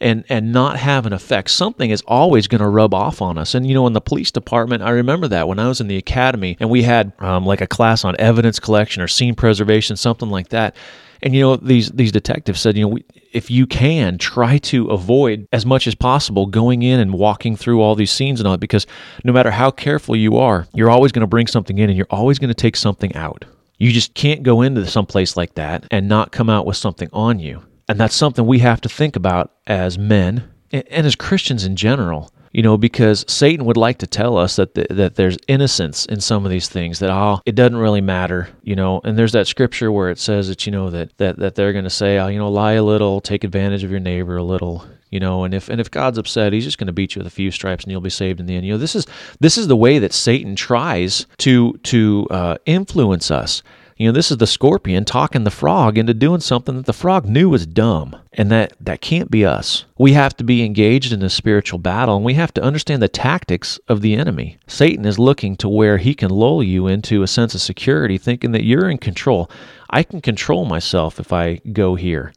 and 0.00 0.24
and 0.28 0.52
not 0.52 0.76
have 0.78 1.04
an 1.04 1.12
effect. 1.12 1.50
Something 1.50 1.90
is 1.90 2.02
always 2.06 2.46
going 2.46 2.60
to 2.60 2.68
rub 2.68 2.94
off 2.94 3.20
on 3.20 3.38
us. 3.38 3.54
And 3.54 3.66
you 3.66 3.74
know, 3.74 3.88
in 3.88 3.92
the 3.92 4.00
police 4.00 4.30
department, 4.30 4.84
I 4.84 4.90
remember 4.90 5.26
that 5.28 5.48
when 5.48 5.58
I 5.58 5.66
was 5.66 5.80
in 5.80 5.88
the 5.88 5.96
academy 5.96 6.56
and 6.60 6.70
we 6.70 6.84
had 6.84 7.12
um, 7.18 7.44
like 7.44 7.60
a 7.60 7.66
class 7.66 8.04
on 8.04 8.14
evidence 8.18 8.60
collection 8.60 9.02
or 9.02 9.08
scene 9.08 9.34
preservation, 9.34 9.96
something 9.96 10.30
like 10.30 10.50
that. 10.50 10.76
And 11.22 11.34
you 11.34 11.42
know, 11.42 11.56
these 11.56 11.90
these 11.90 12.12
detectives 12.12 12.60
said, 12.60 12.76
you 12.76 12.82
know, 12.82 12.88
we, 12.88 13.04
if 13.32 13.50
you 13.50 13.66
can, 13.66 14.18
try 14.18 14.58
to 14.58 14.88
avoid 14.88 15.46
as 15.52 15.64
much 15.64 15.86
as 15.86 15.94
possible 15.94 16.46
going 16.46 16.82
in 16.82 17.00
and 17.00 17.12
walking 17.12 17.56
through 17.56 17.80
all 17.80 17.94
these 17.94 18.10
scenes 18.10 18.40
and 18.40 18.46
all 18.46 18.52
that, 18.52 18.60
because 18.60 18.86
no 19.24 19.32
matter 19.32 19.50
how 19.50 19.70
careful 19.70 20.16
you 20.16 20.36
are, 20.36 20.66
you're 20.74 20.90
always 20.90 21.12
going 21.12 21.20
to 21.20 21.26
bring 21.26 21.46
something 21.46 21.78
in 21.78 21.88
and 21.90 21.96
you're 21.96 22.06
always 22.10 22.38
going 22.38 22.48
to 22.48 22.54
take 22.54 22.76
something 22.76 23.14
out. 23.14 23.44
You 23.78 23.92
just 23.92 24.14
can't 24.14 24.42
go 24.42 24.62
into 24.62 24.86
some 24.86 25.06
place 25.06 25.36
like 25.36 25.54
that 25.54 25.86
and 25.90 26.08
not 26.08 26.32
come 26.32 26.50
out 26.50 26.66
with 26.66 26.76
something 26.76 27.08
on 27.12 27.38
you. 27.38 27.62
And 27.88 27.98
that's 27.98 28.14
something 28.14 28.46
we 28.46 28.58
have 28.60 28.80
to 28.82 28.88
think 28.88 29.16
about 29.16 29.52
as 29.66 29.98
men 29.98 30.44
and 30.70 31.06
as 31.06 31.16
Christians 31.16 31.64
in 31.64 31.76
general 31.76 32.30
you 32.52 32.62
know, 32.62 32.76
because 32.76 33.24
Satan 33.28 33.64
would 33.66 33.76
like 33.76 33.98
to 33.98 34.06
tell 34.06 34.36
us 34.36 34.56
that 34.56 34.74
the, 34.74 34.86
that 34.90 35.14
there's 35.14 35.38
innocence 35.46 36.04
in 36.06 36.20
some 36.20 36.44
of 36.44 36.50
these 36.50 36.68
things 36.68 36.98
that 36.98 37.10
oh, 37.10 37.40
it 37.46 37.54
doesn't 37.54 37.76
really 37.76 38.00
matter, 38.00 38.48
you 38.62 38.74
know. 38.74 39.00
And 39.04 39.16
there's 39.16 39.32
that 39.32 39.46
scripture 39.46 39.92
where 39.92 40.10
it 40.10 40.18
says 40.18 40.48
that 40.48 40.66
you 40.66 40.72
know 40.72 40.90
that 40.90 41.16
that 41.18 41.38
that 41.38 41.54
they're 41.54 41.72
going 41.72 41.84
to 41.84 41.90
say, 41.90 42.18
oh, 42.18 42.26
you 42.26 42.38
know, 42.38 42.50
lie 42.50 42.72
a 42.72 42.82
little, 42.82 43.20
take 43.20 43.44
advantage 43.44 43.84
of 43.84 43.90
your 43.90 44.00
neighbor 44.00 44.36
a 44.36 44.42
little, 44.42 44.84
you 45.10 45.20
know. 45.20 45.44
And 45.44 45.54
if 45.54 45.68
and 45.68 45.80
if 45.80 45.90
God's 45.90 46.18
upset, 46.18 46.52
He's 46.52 46.64
just 46.64 46.78
going 46.78 46.88
to 46.88 46.92
beat 46.92 47.14
you 47.14 47.20
with 47.20 47.28
a 47.28 47.34
few 47.34 47.52
stripes, 47.52 47.84
and 47.84 47.92
you'll 47.92 48.00
be 48.00 48.10
saved 48.10 48.40
in 48.40 48.46
the 48.46 48.56
end. 48.56 48.66
You 48.66 48.72
know, 48.72 48.78
this 48.78 48.96
is 48.96 49.06
this 49.38 49.56
is 49.56 49.68
the 49.68 49.76
way 49.76 50.00
that 50.00 50.12
Satan 50.12 50.56
tries 50.56 51.26
to 51.38 51.74
to 51.84 52.26
uh, 52.30 52.56
influence 52.66 53.30
us 53.30 53.62
You 54.00 54.06
know, 54.06 54.12
this 54.12 54.30
is 54.30 54.38
the 54.38 54.46
scorpion 54.46 55.04
talking 55.04 55.44
the 55.44 55.50
frog 55.50 55.98
into 55.98 56.14
doing 56.14 56.40
something 56.40 56.74
that 56.74 56.86
the 56.86 56.92
frog 56.94 57.26
knew 57.26 57.50
was 57.50 57.66
dumb. 57.66 58.16
And 58.32 58.50
that, 58.50 58.72
that 58.80 59.02
can't 59.02 59.30
be 59.30 59.44
us. 59.44 59.84
We 59.98 60.14
have 60.14 60.34
to 60.38 60.44
be 60.44 60.64
engaged 60.64 61.12
in 61.12 61.22
a 61.22 61.28
spiritual 61.28 61.78
battle 61.78 62.16
and 62.16 62.24
we 62.24 62.32
have 62.32 62.54
to 62.54 62.62
understand 62.62 63.02
the 63.02 63.08
tactics 63.08 63.78
of 63.88 64.00
the 64.00 64.14
enemy. 64.14 64.56
Satan 64.66 65.04
is 65.04 65.18
looking 65.18 65.54
to 65.58 65.68
where 65.68 65.98
he 65.98 66.14
can 66.14 66.30
lull 66.30 66.62
you 66.62 66.86
into 66.86 67.22
a 67.22 67.26
sense 67.26 67.54
of 67.54 67.60
security, 67.60 68.16
thinking 68.16 68.52
that 68.52 68.64
you're 68.64 68.88
in 68.88 68.96
control. 68.96 69.50
I 69.90 70.02
can 70.02 70.22
control 70.22 70.64
myself 70.64 71.20
if 71.20 71.30
I 71.30 71.56
go 71.70 71.94
here. 71.94 72.32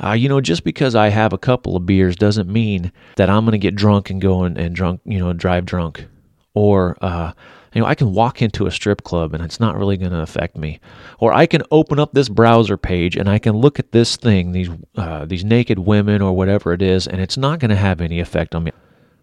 Uh, 0.00 0.12
you 0.12 0.28
know, 0.28 0.40
just 0.40 0.62
because 0.62 0.94
I 0.94 1.08
have 1.08 1.32
a 1.32 1.38
couple 1.38 1.74
of 1.74 1.86
beers 1.86 2.14
doesn't 2.14 2.48
mean 2.48 2.92
that 3.16 3.28
I'm 3.28 3.44
going 3.44 3.50
to 3.50 3.58
get 3.58 3.74
drunk 3.74 4.10
and 4.10 4.20
go 4.20 4.44
and, 4.44 4.56
and 4.56 4.76
drunk, 4.76 5.00
you 5.04 5.18
know, 5.18 5.32
drive 5.32 5.66
drunk. 5.66 6.06
Or, 6.54 6.96
uh, 7.00 7.32
you 7.72 7.80
know, 7.80 7.86
I 7.86 7.94
can 7.94 8.12
walk 8.12 8.42
into 8.42 8.66
a 8.66 8.70
strip 8.70 9.04
club 9.04 9.32
and 9.32 9.44
it's 9.44 9.60
not 9.60 9.76
really 9.76 9.96
going 9.96 10.10
to 10.10 10.20
affect 10.20 10.56
me. 10.56 10.80
Or 11.18 11.32
I 11.32 11.46
can 11.46 11.62
open 11.70 12.00
up 12.00 12.12
this 12.12 12.28
browser 12.28 12.76
page 12.76 13.16
and 13.16 13.28
I 13.28 13.38
can 13.38 13.56
look 13.56 13.78
at 13.78 13.92
this 13.92 14.16
thing, 14.16 14.52
these 14.52 14.70
uh, 14.96 15.24
these 15.24 15.44
naked 15.44 15.78
women 15.78 16.20
or 16.20 16.32
whatever 16.36 16.72
it 16.72 16.82
is, 16.82 17.06
and 17.06 17.20
it's 17.20 17.36
not 17.36 17.60
going 17.60 17.70
to 17.70 17.76
have 17.76 18.00
any 18.00 18.20
effect 18.20 18.54
on 18.54 18.64
me. 18.64 18.72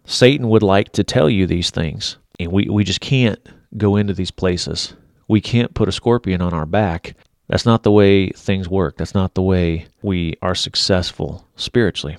Satan 0.06 0.48
would 0.48 0.64
like 0.64 0.94
to 0.94 1.04
tell 1.04 1.30
you 1.30 1.46
these 1.46 1.70
things, 1.70 2.18
and 2.40 2.52
we, 2.52 2.70
we 2.70 2.86
just 2.86 3.02
can't 3.02 3.40
go 3.76 3.98
into 3.98 4.14
these 4.14 4.32
places. 4.32 4.94
We 5.28 5.42
can't 5.42 5.74
put 5.74 5.90
a 5.90 5.92
scorpion 5.92 6.42
on 6.42 6.54
our 6.54 6.66
back. 6.66 7.16
That's 7.50 7.66
not 7.66 7.84
the 7.84 7.92
way 7.92 8.30
things 8.30 8.70
work. 8.70 8.98
That's 8.98 9.14
not 9.14 9.34
the 9.34 9.42
way 9.42 9.88
we 10.02 10.36
are 10.42 10.56
successful 10.56 11.46
spiritually. 11.58 12.18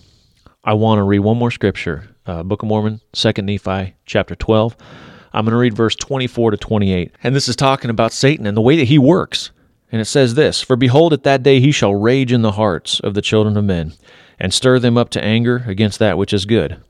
I 0.64 0.75
want 0.75 0.99
to 0.99 1.02
read 1.02 1.20
one 1.20 1.38
more 1.38 1.50
scripture, 1.50 2.14
uh, 2.26 2.42
Book 2.42 2.62
of 2.62 2.68
Mormon, 2.68 3.00
Second 3.14 3.47
Nephi, 3.47 3.94
chapter 4.04 4.35
12. 4.35 4.76
I'm 5.32 5.44
going 5.44 5.52
to 5.52 5.58
read 5.58 5.76
verse 5.76 5.94
24 5.94 6.52
to 6.52 6.56
28. 6.56 7.12
And 7.23 7.35
this 7.35 7.49
is 7.49 7.56
talking 7.56 7.90
about 7.90 8.12
Satan 8.12 8.47
and 8.47 8.56
the 8.56 8.62
way 8.62 8.76
that 8.76 8.88
he 8.88 8.99
works. 8.99 9.50
And 9.90 10.00
it 10.00 10.06
says 10.06 10.35
this 10.35 10.62
For 10.62 10.76
behold, 10.76 11.12
at 11.12 11.23
that 11.25 11.42
day 11.42 11.61
he 11.61 11.73
shall 11.73 11.94
rage 11.94 12.32
in 12.32 12.42
the 12.42 12.52
hearts 12.52 13.00
of 13.00 13.14
the 13.14 13.23
children 13.23 13.56
of 13.56 13.64
men, 13.64 13.94
and 14.38 14.52
stir 14.52 14.78
them 14.78 14.99
up 14.99 15.11
to 15.11 15.23
anger 15.23 15.64
against 15.66 15.99
that 15.99 16.18
which 16.18 16.32
is 16.32 16.44
good. 16.44 16.80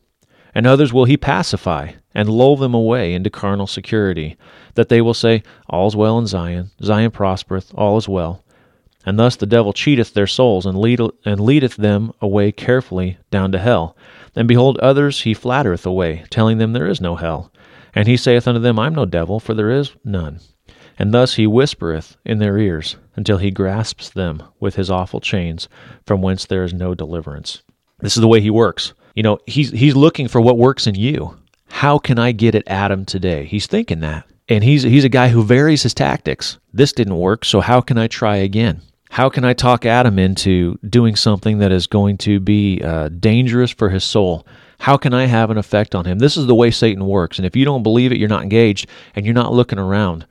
And 0.55 0.67
others 0.67 0.93
will 0.93 1.05
he 1.05 1.17
pacify, 1.17 1.93
and 2.15 2.29
lull 2.29 2.57
them 2.57 2.75
away 2.75 3.15
into 3.15 3.31
carnal 3.31 3.67
security, 3.67 4.37
that 4.75 4.89
they 4.89 5.01
will 5.01 5.15
say, 5.15 5.43
All's 5.69 5.95
well 5.95 6.19
in 6.19 6.27
Zion, 6.27 6.71
Zion 6.83 7.11
prospereth, 7.11 7.73
all 7.75 7.97
is 7.97 8.09
well. 8.09 8.43
And 9.07 9.19
thus 9.19 9.37
the 9.37 9.47
devil 9.47 9.73
cheateth 9.73 10.15
their 10.15 10.27
souls, 10.27 10.67
and, 10.67 10.79
lead, 10.79 11.01
and 11.25 11.41
leadeth 11.41 11.77
them 11.77 12.13
away 12.21 12.51
carefully 12.51 13.19
down 13.31 13.53
to 13.53 13.59
hell. 13.59 13.97
And 14.35 14.49
behold, 14.49 14.79
others 14.79 15.23
he 15.23 15.35
flattereth 15.35 15.87
away, 15.87 16.25
telling 16.31 16.59
them 16.59 16.73
there 16.73 16.89
is 16.89 17.01
no 17.01 17.17
hell. 17.17 17.53
And 17.95 18.07
he 18.07 18.17
saith 18.17 18.47
unto 18.47 18.61
them, 18.61 18.79
I 18.79 18.87
am 18.87 18.95
no 18.95 19.07
devil, 19.07 19.41
for 19.41 19.55
there 19.55 19.71
is 19.71 19.93
none. 20.05 20.41
And 20.99 21.15
thus 21.15 21.35
he 21.35 21.47
whispereth 21.47 22.17
in 22.25 22.39
their 22.39 22.59
ears, 22.59 22.97
until 23.15 23.39
he 23.39 23.51
grasps 23.51 24.11
them 24.11 24.43
with 24.61 24.75
his 24.75 24.91
awful 24.91 25.21
chains, 25.21 25.69
from 26.07 26.23
whence 26.23 26.45
there 26.45 26.65
is 26.65 26.75
no 26.75 26.95
deliverance. 26.95 27.63
This 28.01 28.17
is 28.17 28.21
the 28.21 28.29
way 28.29 28.41
he 28.41 28.51
works. 28.51 28.95
You 29.15 29.23
know, 29.23 29.39
he's 29.47 29.71
he's 29.71 29.97
looking 29.97 30.29
for 30.29 30.41
what 30.41 30.59
works 30.59 30.87
in 30.87 30.95
you. 30.95 31.37
How 31.69 31.99
can 31.99 32.19
I 32.19 32.33
get 32.33 32.55
at 32.55 32.69
Adam 32.69 33.05
today? 33.05 33.45
He's 33.45 33.67
thinking 33.67 34.01
that. 34.01 34.25
And 34.49 34.65
he's 34.65 34.83
he's 34.83 35.05
a 35.05 35.09
guy 35.09 35.29
who 35.29 35.43
varies 35.43 35.83
his 35.83 35.95
tactics. 35.95 36.59
This 36.73 36.93
didn't 36.93 37.19
work, 37.19 37.45
so 37.45 37.61
how 37.61 37.81
can 37.81 37.99
I 37.99 38.07
try 38.07 38.37
again? 38.37 38.81
How 39.11 39.29
can 39.29 39.45
I 39.45 39.55
talk 39.55 39.87
Adam 39.87 40.19
into 40.19 40.79
doing 40.89 41.17
something 41.17 41.59
that 41.59 41.73
is 41.73 41.87
going 41.87 42.19
to 42.19 42.41
be 42.41 42.81
uh, 42.83 43.09
dangerous 43.09 43.71
for 43.71 43.89
his 43.89 44.05
soul? 44.05 44.47
How 44.79 44.97
can 44.97 45.13
I 45.13 45.27
have 45.27 45.51
an 45.51 45.59
effect 45.59 45.95
on 45.95 46.05
him? 46.05 46.19
This 46.19 46.37
is 46.37 46.47
the 46.47 46.55
way 46.55 46.71
Satan 46.71 47.05
works. 47.07 47.39
And 47.39 47.47
if 47.47 47.57
you 47.57 47.65
don't 47.65 47.83
believe 47.83 48.13
it, 48.13 48.19
you're 48.19 48.29
not 48.29 48.43
engaged 48.43 48.89
and 49.15 49.27
you're 49.27 49.35
not 49.35 49.53
looking 49.53 49.79
around. 49.79 50.27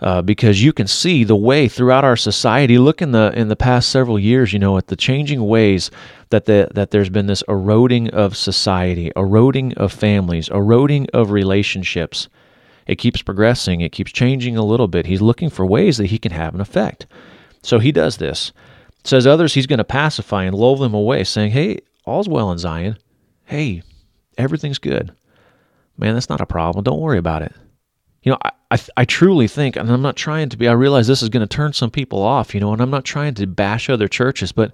Uh, 0.00 0.20
because 0.20 0.64
you 0.64 0.72
can 0.72 0.88
see 0.88 1.22
the 1.22 1.36
way 1.36 1.68
throughout 1.68 2.04
our 2.04 2.16
society. 2.16 2.76
Look 2.76 3.00
in 3.00 3.12
the 3.12 3.32
in 3.36 3.46
the 3.46 3.54
past 3.54 3.88
several 3.88 4.18
years, 4.18 4.52
you 4.52 4.58
know, 4.58 4.76
at 4.76 4.88
the 4.88 4.96
changing 4.96 5.46
ways 5.46 5.92
that 6.30 6.46
the, 6.46 6.68
that 6.74 6.90
there's 6.90 7.08
been 7.08 7.26
this 7.26 7.44
eroding 7.46 8.10
of 8.10 8.36
society, 8.36 9.12
eroding 9.14 9.74
of 9.74 9.92
families, 9.92 10.48
eroding 10.48 11.06
of 11.14 11.30
relationships. 11.30 12.28
It 12.88 12.96
keeps 12.96 13.22
progressing. 13.22 13.80
It 13.80 13.92
keeps 13.92 14.10
changing 14.10 14.56
a 14.56 14.64
little 14.64 14.88
bit. 14.88 15.06
He's 15.06 15.22
looking 15.22 15.50
for 15.50 15.64
ways 15.64 15.98
that 15.98 16.06
he 16.06 16.18
can 16.18 16.32
have 16.32 16.52
an 16.52 16.60
effect. 16.60 17.06
So 17.62 17.78
he 17.78 17.92
does 17.92 18.16
this. 18.16 18.50
Says 19.04 19.24
others 19.24 19.54
he's 19.54 19.68
going 19.68 19.78
to 19.78 19.84
pacify 19.84 20.42
and 20.42 20.56
lull 20.56 20.74
them 20.74 20.94
away, 20.94 21.22
saying, 21.22 21.52
"Hey, 21.52 21.78
all's 22.06 22.28
well 22.28 22.50
in 22.50 22.58
Zion 22.58 22.96
hey, 23.44 23.82
everything's 24.38 24.78
good. 24.78 25.12
Man, 25.96 26.14
that's 26.14 26.28
not 26.28 26.40
a 26.40 26.46
problem. 26.46 26.84
Don't 26.84 27.00
worry 27.00 27.18
about 27.18 27.42
it. 27.42 27.52
You 28.22 28.32
know, 28.32 28.38
I, 28.44 28.50
I, 28.70 28.78
I 28.98 29.04
truly 29.04 29.48
think, 29.48 29.76
and 29.76 29.90
I'm 29.90 30.02
not 30.02 30.16
trying 30.16 30.48
to 30.50 30.56
be, 30.56 30.68
I 30.68 30.72
realize 30.72 31.06
this 31.06 31.22
is 31.22 31.28
going 31.28 31.46
to 31.46 31.56
turn 31.56 31.72
some 31.72 31.90
people 31.90 32.22
off, 32.22 32.54
you 32.54 32.60
know, 32.60 32.72
and 32.72 32.80
I'm 32.80 32.90
not 32.90 33.04
trying 33.04 33.34
to 33.34 33.46
bash 33.46 33.90
other 33.90 34.08
churches, 34.08 34.52
but 34.52 34.72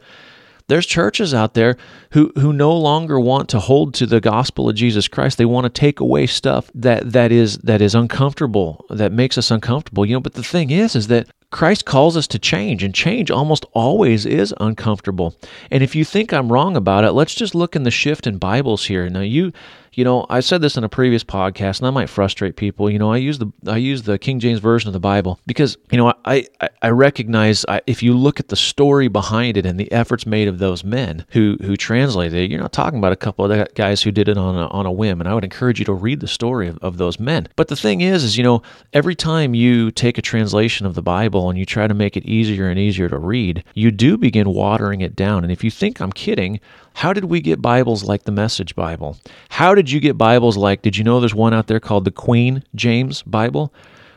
there's 0.68 0.86
churches 0.86 1.32
out 1.32 1.54
there 1.54 1.76
who, 2.12 2.30
who 2.36 2.52
no 2.52 2.76
longer 2.76 3.18
want 3.18 3.48
to 3.48 3.58
hold 3.58 3.94
to 3.94 4.06
the 4.06 4.20
gospel 4.20 4.68
of 4.68 4.76
Jesus 4.76 5.08
Christ. 5.08 5.38
They 5.38 5.46
want 5.46 5.64
to 5.64 5.70
take 5.70 5.98
away 5.98 6.26
stuff 6.26 6.70
that, 6.74 7.10
that 7.12 7.32
is 7.32 7.56
that 7.58 7.80
is 7.80 7.94
uncomfortable, 7.94 8.84
that 8.90 9.10
makes 9.10 9.38
us 9.38 9.50
uncomfortable. 9.50 10.04
You 10.04 10.16
know, 10.16 10.20
but 10.20 10.34
the 10.34 10.42
thing 10.42 10.70
is, 10.70 10.94
is 10.94 11.06
that 11.06 11.26
Christ 11.50 11.86
calls 11.86 12.16
us 12.16 12.26
to 12.28 12.38
change, 12.38 12.82
and 12.82 12.94
change 12.94 13.30
almost 13.30 13.64
always 13.72 14.26
is 14.26 14.54
uncomfortable. 14.60 15.34
And 15.70 15.82
if 15.82 15.94
you 15.94 16.04
think 16.04 16.32
I'm 16.32 16.52
wrong 16.52 16.76
about 16.76 17.04
it, 17.04 17.12
let's 17.12 17.34
just 17.34 17.54
look 17.54 17.74
in 17.74 17.84
the 17.84 17.90
shift 17.90 18.26
in 18.26 18.36
Bibles 18.38 18.84
here. 18.86 19.08
Now, 19.08 19.20
you 19.20 19.52
you 19.98 20.04
know, 20.04 20.26
I 20.30 20.38
said 20.38 20.60
this 20.60 20.76
in 20.76 20.84
a 20.84 20.88
previous 20.88 21.24
podcast, 21.24 21.80
and 21.80 21.88
I 21.88 21.90
might 21.90 22.08
frustrate 22.08 22.54
people. 22.54 22.88
You 22.88 23.00
know, 23.00 23.10
I 23.10 23.16
use 23.16 23.38
the 23.38 23.50
I 23.66 23.78
use 23.78 24.02
the 24.02 24.16
King 24.16 24.38
James 24.38 24.60
version 24.60 24.86
of 24.86 24.92
the 24.92 25.00
Bible 25.00 25.40
because 25.44 25.76
you 25.90 25.98
know 25.98 26.14
I 26.24 26.46
I, 26.60 26.68
I 26.82 26.90
recognize 26.90 27.64
I, 27.68 27.80
if 27.88 28.00
you 28.00 28.14
look 28.14 28.38
at 28.38 28.46
the 28.46 28.54
story 28.54 29.08
behind 29.08 29.56
it 29.56 29.66
and 29.66 29.78
the 29.78 29.90
efforts 29.90 30.24
made 30.24 30.46
of 30.46 30.60
those 30.60 30.84
men 30.84 31.26
who 31.30 31.56
who 31.62 31.76
translated 31.76 32.38
it, 32.38 32.48
you're 32.48 32.60
not 32.60 32.72
talking 32.72 33.00
about 33.00 33.10
a 33.10 33.16
couple 33.16 33.50
of 33.50 33.74
guys 33.74 34.00
who 34.00 34.12
did 34.12 34.28
it 34.28 34.38
on 34.38 34.54
a, 34.54 34.68
on 34.68 34.86
a 34.86 34.92
whim. 34.92 35.20
And 35.20 35.28
I 35.28 35.34
would 35.34 35.42
encourage 35.42 35.80
you 35.80 35.84
to 35.86 35.94
read 35.94 36.20
the 36.20 36.28
story 36.28 36.68
of, 36.68 36.78
of 36.78 36.98
those 36.98 37.18
men. 37.18 37.48
But 37.56 37.66
the 37.66 37.74
thing 37.74 38.00
is, 38.00 38.22
is 38.22 38.36
you 38.36 38.44
know, 38.44 38.62
every 38.92 39.16
time 39.16 39.52
you 39.52 39.90
take 39.90 40.16
a 40.16 40.22
translation 40.22 40.86
of 40.86 40.94
the 40.94 41.02
Bible 41.02 41.37
and 41.46 41.58
you 41.58 41.64
try 41.64 41.86
to 41.86 41.94
make 41.94 42.16
it 42.16 42.24
easier 42.24 42.68
and 42.68 42.78
easier 42.78 43.08
to 43.08 43.18
read, 43.18 43.62
you 43.74 43.90
do 43.90 44.18
begin 44.18 44.52
watering 44.52 45.00
it 45.00 45.14
down. 45.14 45.44
And 45.44 45.52
if 45.52 45.62
you 45.62 45.70
think 45.70 46.00
I'm 46.00 46.12
kidding, 46.12 46.58
how 46.94 47.12
did 47.12 47.26
we 47.26 47.40
get 47.40 47.62
Bibles 47.62 48.02
like 48.02 48.24
the 48.24 48.32
Message 48.32 48.74
Bible? 48.74 49.16
How 49.50 49.74
did 49.74 49.90
you 49.90 50.00
get 50.00 50.18
Bibles 50.18 50.56
like, 50.56 50.82
did 50.82 50.96
you 50.96 51.04
know 51.04 51.20
there's 51.20 51.34
one 51.34 51.54
out 51.54 51.68
there 51.68 51.80
called 51.80 52.04
the 52.04 52.10
Queen 52.10 52.64
James 52.74 53.22
Bible? 53.22 53.72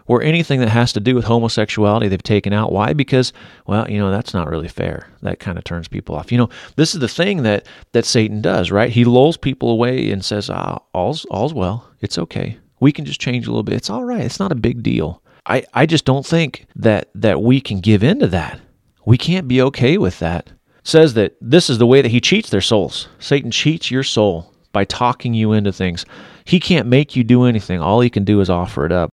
Or 0.07 0.21
anything 0.21 0.59
that 0.59 0.69
has 0.69 0.91
to 0.93 0.99
do 0.99 1.15
with 1.15 1.23
homosexuality 1.23 2.09
they've 2.09 2.21
taken 2.21 2.51
out. 2.51 2.73
Why? 2.73 2.91
Because, 2.91 3.31
well, 3.65 3.89
you 3.89 3.97
know, 3.97 4.11
that's 4.11 4.33
not 4.33 4.49
really 4.49 4.67
fair. 4.67 5.07
That 5.21 5.39
kind 5.39 5.57
of 5.57 5.63
turns 5.63 5.87
people 5.87 6.15
off. 6.15 6.33
You 6.33 6.37
know, 6.39 6.49
this 6.75 6.93
is 6.93 6.99
the 6.99 7.07
thing 7.07 7.43
that, 7.43 7.65
that 7.93 8.03
Satan 8.03 8.41
does, 8.41 8.71
right? 8.71 8.89
He 8.89 9.05
lulls 9.05 9.37
people 9.37 9.69
away 9.69 10.11
and 10.11 10.25
says, 10.25 10.49
ah, 10.49 10.79
all's, 10.93 11.23
all's 11.25 11.53
well. 11.53 11.87
It's 12.01 12.17
okay. 12.17 12.57
We 12.81 12.91
can 12.91 13.05
just 13.05 13.21
change 13.21 13.47
a 13.47 13.51
little 13.51 13.63
bit. 13.63 13.75
It's 13.75 13.91
all 13.91 14.03
right. 14.03 14.25
It's 14.25 14.39
not 14.39 14.51
a 14.51 14.55
big 14.55 14.83
deal. 14.83 15.21
I, 15.45 15.63
I 15.73 15.85
just 15.85 16.05
don't 16.05 16.25
think 16.25 16.67
that, 16.75 17.09
that 17.15 17.41
we 17.41 17.61
can 17.61 17.79
give 17.79 18.03
in 18.03 18.19
to 18.19 18.27
that. 18.27 18.59
We 19.05 19.17
can't 19.17 19.47
be 19.47 19.61
okay 19.61 19.97
with 19.97 20.19
that 20.19 20.51
says 20.83 21.13
that 21.13 21.35
this 21.41 21.69
is 21.69 21.77
the 21.77 21.85
way 21.85 22.01
that 22.01 22.11
he 22.11 22.19
cheats 22.19 22.49
their 22.49 22.61
souls. 22.61 23.07
Satan 23.19 23.51
cheats 23.51 23.91
your 23.91 24.03
soul 24.03 24.53
by 24.71 24.85
talking 24.85 25.33
you 25.33 25.53
into 25.53 25.71
things. 25.71 26.05
He 26.45 26.59
can't 26.59 26.87
make 26.87 27.15
you 27.15 27.23
do 27.23 27.43
anything. 27.43 27.79
All 27.79 28.01
he 28.01 28.09
can 28.09 28.23
do 28.23 28.41
is 28.41 28.49
offer 28.49 28.85
it 28.85 28.91
up. 28.91 29.09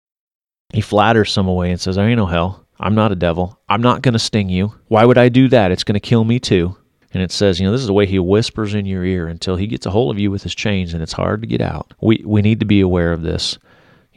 He 0.74 0.82
flatters 0.82 1.32
some 1.32 1.48
away 1.48 1.72
and 1.72 1.80
says, 1.80 1.96
There 1.96 2.08
ain't 2.08 2.18
no 2.18 2.26
hell. 2.26 2.66
I'm 2.80 2.96
not 2.96 3.12
a 3.12 3.16
devil. 3.16 3.60
I'm 3.68 3.82
not 3.82 4.02
going 4.02 4.14
to 4.14 4.20
sting 4.20 4.50
you. 4.50 4.74
Why 4.88 5.04
would 5.04 5.18
I 5.18 5.30
do 5.30 5.48
that? 5.50 5.72
It's 5.72 5.84
going 5.84 5.96
to 5.96 6.00
kill 6.00 6.24
me 6.24 6.40
too. 6.40 6.76
And 7.14 7.24
it 7.24 7.32
says, 7.32 7.60
you 7.60 7.66
know, 7.66 7.72
this 7.72 7.82
is 7.82 7.88
the 7.88 7.94
way 7.94 8.06
he 8.06 8.20
whispers 8.20 8.76
in 8.76 8.86
your 8.86 9.04
ear 9.04 9.28
until 9.28 9.56
he 9.56 9.66
gets 9.66 9.88
a 9.88 9.90
hold 9.90 10.14
of 10.14 10.20
you 10.20 10.30
with 10.30 10.44
his 10.44 10.54
chains 10.54 10.94
and 10.94 11.02
it's 11.02 11.14
hard 11.14 11.42
to 11.42 11.48
get 11.48 11.62
out. 11.62 11.94
We, 12.02 12.22
we 12.24 12.44
need 12.44 12.60
to 12.60 12.66
be 12.66 12.82
aware 12.82 13.14
of 13.14 13.24
this. 13.24 13.58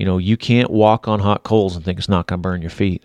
You 0.00 0.07
know, 0.07 0.16
you 0.16 0.38
can't 0.38 0.71
walk 0.71 1.09
on 1.09 1.21
hot 1.21 1.42
coals 1.42 1.76
and 1.76 1.85
think 1.85 1.99
it's 1.99 2.09
not 2.09 2.26
going 2.26 2.38
to 2.38 2.42
burn 2.42 2.62
your 2.62 2.71
feet. 2.71 3.04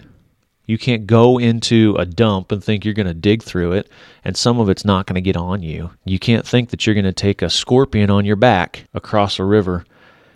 You 0.66 0.78
can't 0.78 1.06
go 1.06 1.38
into 1.38 1.94
a 2.00 2.06
dump 2.06 2.54
and 2.54 2.64
think 2.64 2.86
you're 2.86 2.94
going 2.94 3.06
to 3.06 3.14
dig 3.14 3.44
through 3.44 3.74
it 3.74 3.90
and 4.24 4.38
some 4.38 4.62
of 4.62 4.70
it's 4.70 4.86
not 4.86 5.06
going 5.06 5.16
to 5.16 5.22
get 5.22 5.36
on 5.36 5.62
you. 5.62 5.90
You 6.06 6.20
can't 6.20 6.48
think 6.48 6.70
that 6.70 6.86
you're 6.86 6.96
going 6.96 7.04
to 7.04 7.12
take 7.12 7.42
a 7.42 7.50
scorpion 7.50 8.10
on 8.10 8.24
your 8.24 8.38
back 8.38 8.86
across 8.94 9.40
a 9.40 9.44
river 9.44 9.84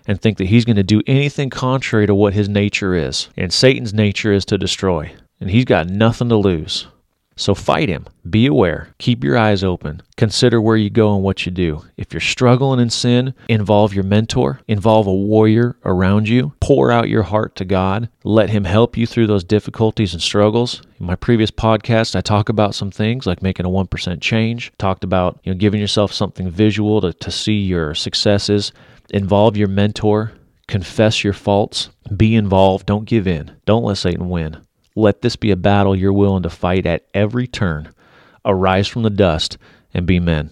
and 0.05 0.21
think 0.21 0.37
that 0.37 0.47
he's 0.47 0.65
going 0.65 0.75
to 0.75 0.83
do 0.83 1.01
anything 1.07 1.49
contrary 1.49 2.05
to 2.07 2.13
what 2.13 2.33
his 2.33 2.49
nature 2.49 2.93
is. 2.93 3.29
And 3.37 3.53
Satan's 3.53 3.93
nature 3.93 4.33
is 4.33 4.43
to 4.47 4.57
destroy, 4.57 5.13
and 5.39 5.49
he's 5.49 5.63
got 5.63 5.87
nothing 5.87 6.27
to 6.27 6.35
lose. 6.35 6.87
So 7.39 7.55
fight 7.55 7.87
him. 7.87 8.05
Be 8.29 8.47
aware. 8.47 8.89
Keep 8.97 9.23
your 9.23 9.37
eyes 9.37 9.63
open. 9.63 10.01
Consider 10.17 10.59
where 10.59 10.75
you 10.75 10.89
go 10.89 11.15
and 11.15 11.23
what 11.23 11.45
you 11.45 11.53
do. 11.53 11.85
If 11.95 12.11
you're 12.11 12.19
struggling 12.19 12.81
in 12.81 12.89
sin, 12.89 13.33
involve 13.47 13.93
your 13.93 14.03
mentor, 14.03 14.59
involve 14.67 15.07
a 15.07 15.13
warrior 15.13 15.77
around 15.85 16.27
you. 16.27 16.51
Pour 16.59 16.91
out 16.91 17.07
your 17.07 17.23
heart 17.23 17.55
to 17.55 17.63
God. 17.63 18.09
Let 18.25 18.49
him 18.49 18.65
help 18.65 18.97
you 18.97 19.07
through 19.07 19.27
those 19.27 19.45
difficulties 19.45 20.11
and 20.11 20.21
struggles. 20.21 20.81
In 20.99 21.05
my 21.05 21.15
previous 21.15 21.49
podcast, 21.49 22.13
I 22.13 22.19
talk 22.19 22.49
about 22.49 22.75
some 22.75 22.91
things 22.91 23.25
like 23.25 23.41
making 23.41 23.65
a 23.65 23.69
1% 23.69 24.19
change. 24.19 24.73
Talked 24.77 25.05
about, 25.05 25.39
you 25.45 25.53
know, 25.53 25.57
giving 25.57 25.79
yourself 25.79 26.11
something 26.11 26.51
visual 26.51 26.99
to, 26.99 27.13
to 27.13 27.31
see 27.31 27.61
your 27.61 27.95
successes. 27.95 28.73
Involve 29.11 29.55
your 29.55 29.69
mentor. 29.69 30.33
Confess 30.67 31.23
your 31.23 31.33
faults. 31.33 31.89
Be 32.17 32.35
involved. 32.35 32.85
Don't 32.85 33.05
give 33.05 33.27
in. 33.27 33.55
Don't 33.65 33.85
let 33.85 33.97
Satan 33.97 34.27
win 34.27 34.57
Let 34.99 35.21
this 35.21 35.37
be 35.37 35.51
a 35.51 35.55
battle 35.55 35.95
you're 35.95 36.11
willing 36.11 36.43
to 36.43 36.49
fight 36.49 36.85
at 36.85 37.05
every 37.13 37.47
turn. 37.47 37.93
Arise 38.43 38.85
from 38.89 39.03
the 39.03 39.09
dust 39.09 39.57
and 39.93 40.05
be 40.05 40.19
men. 40.19 40.51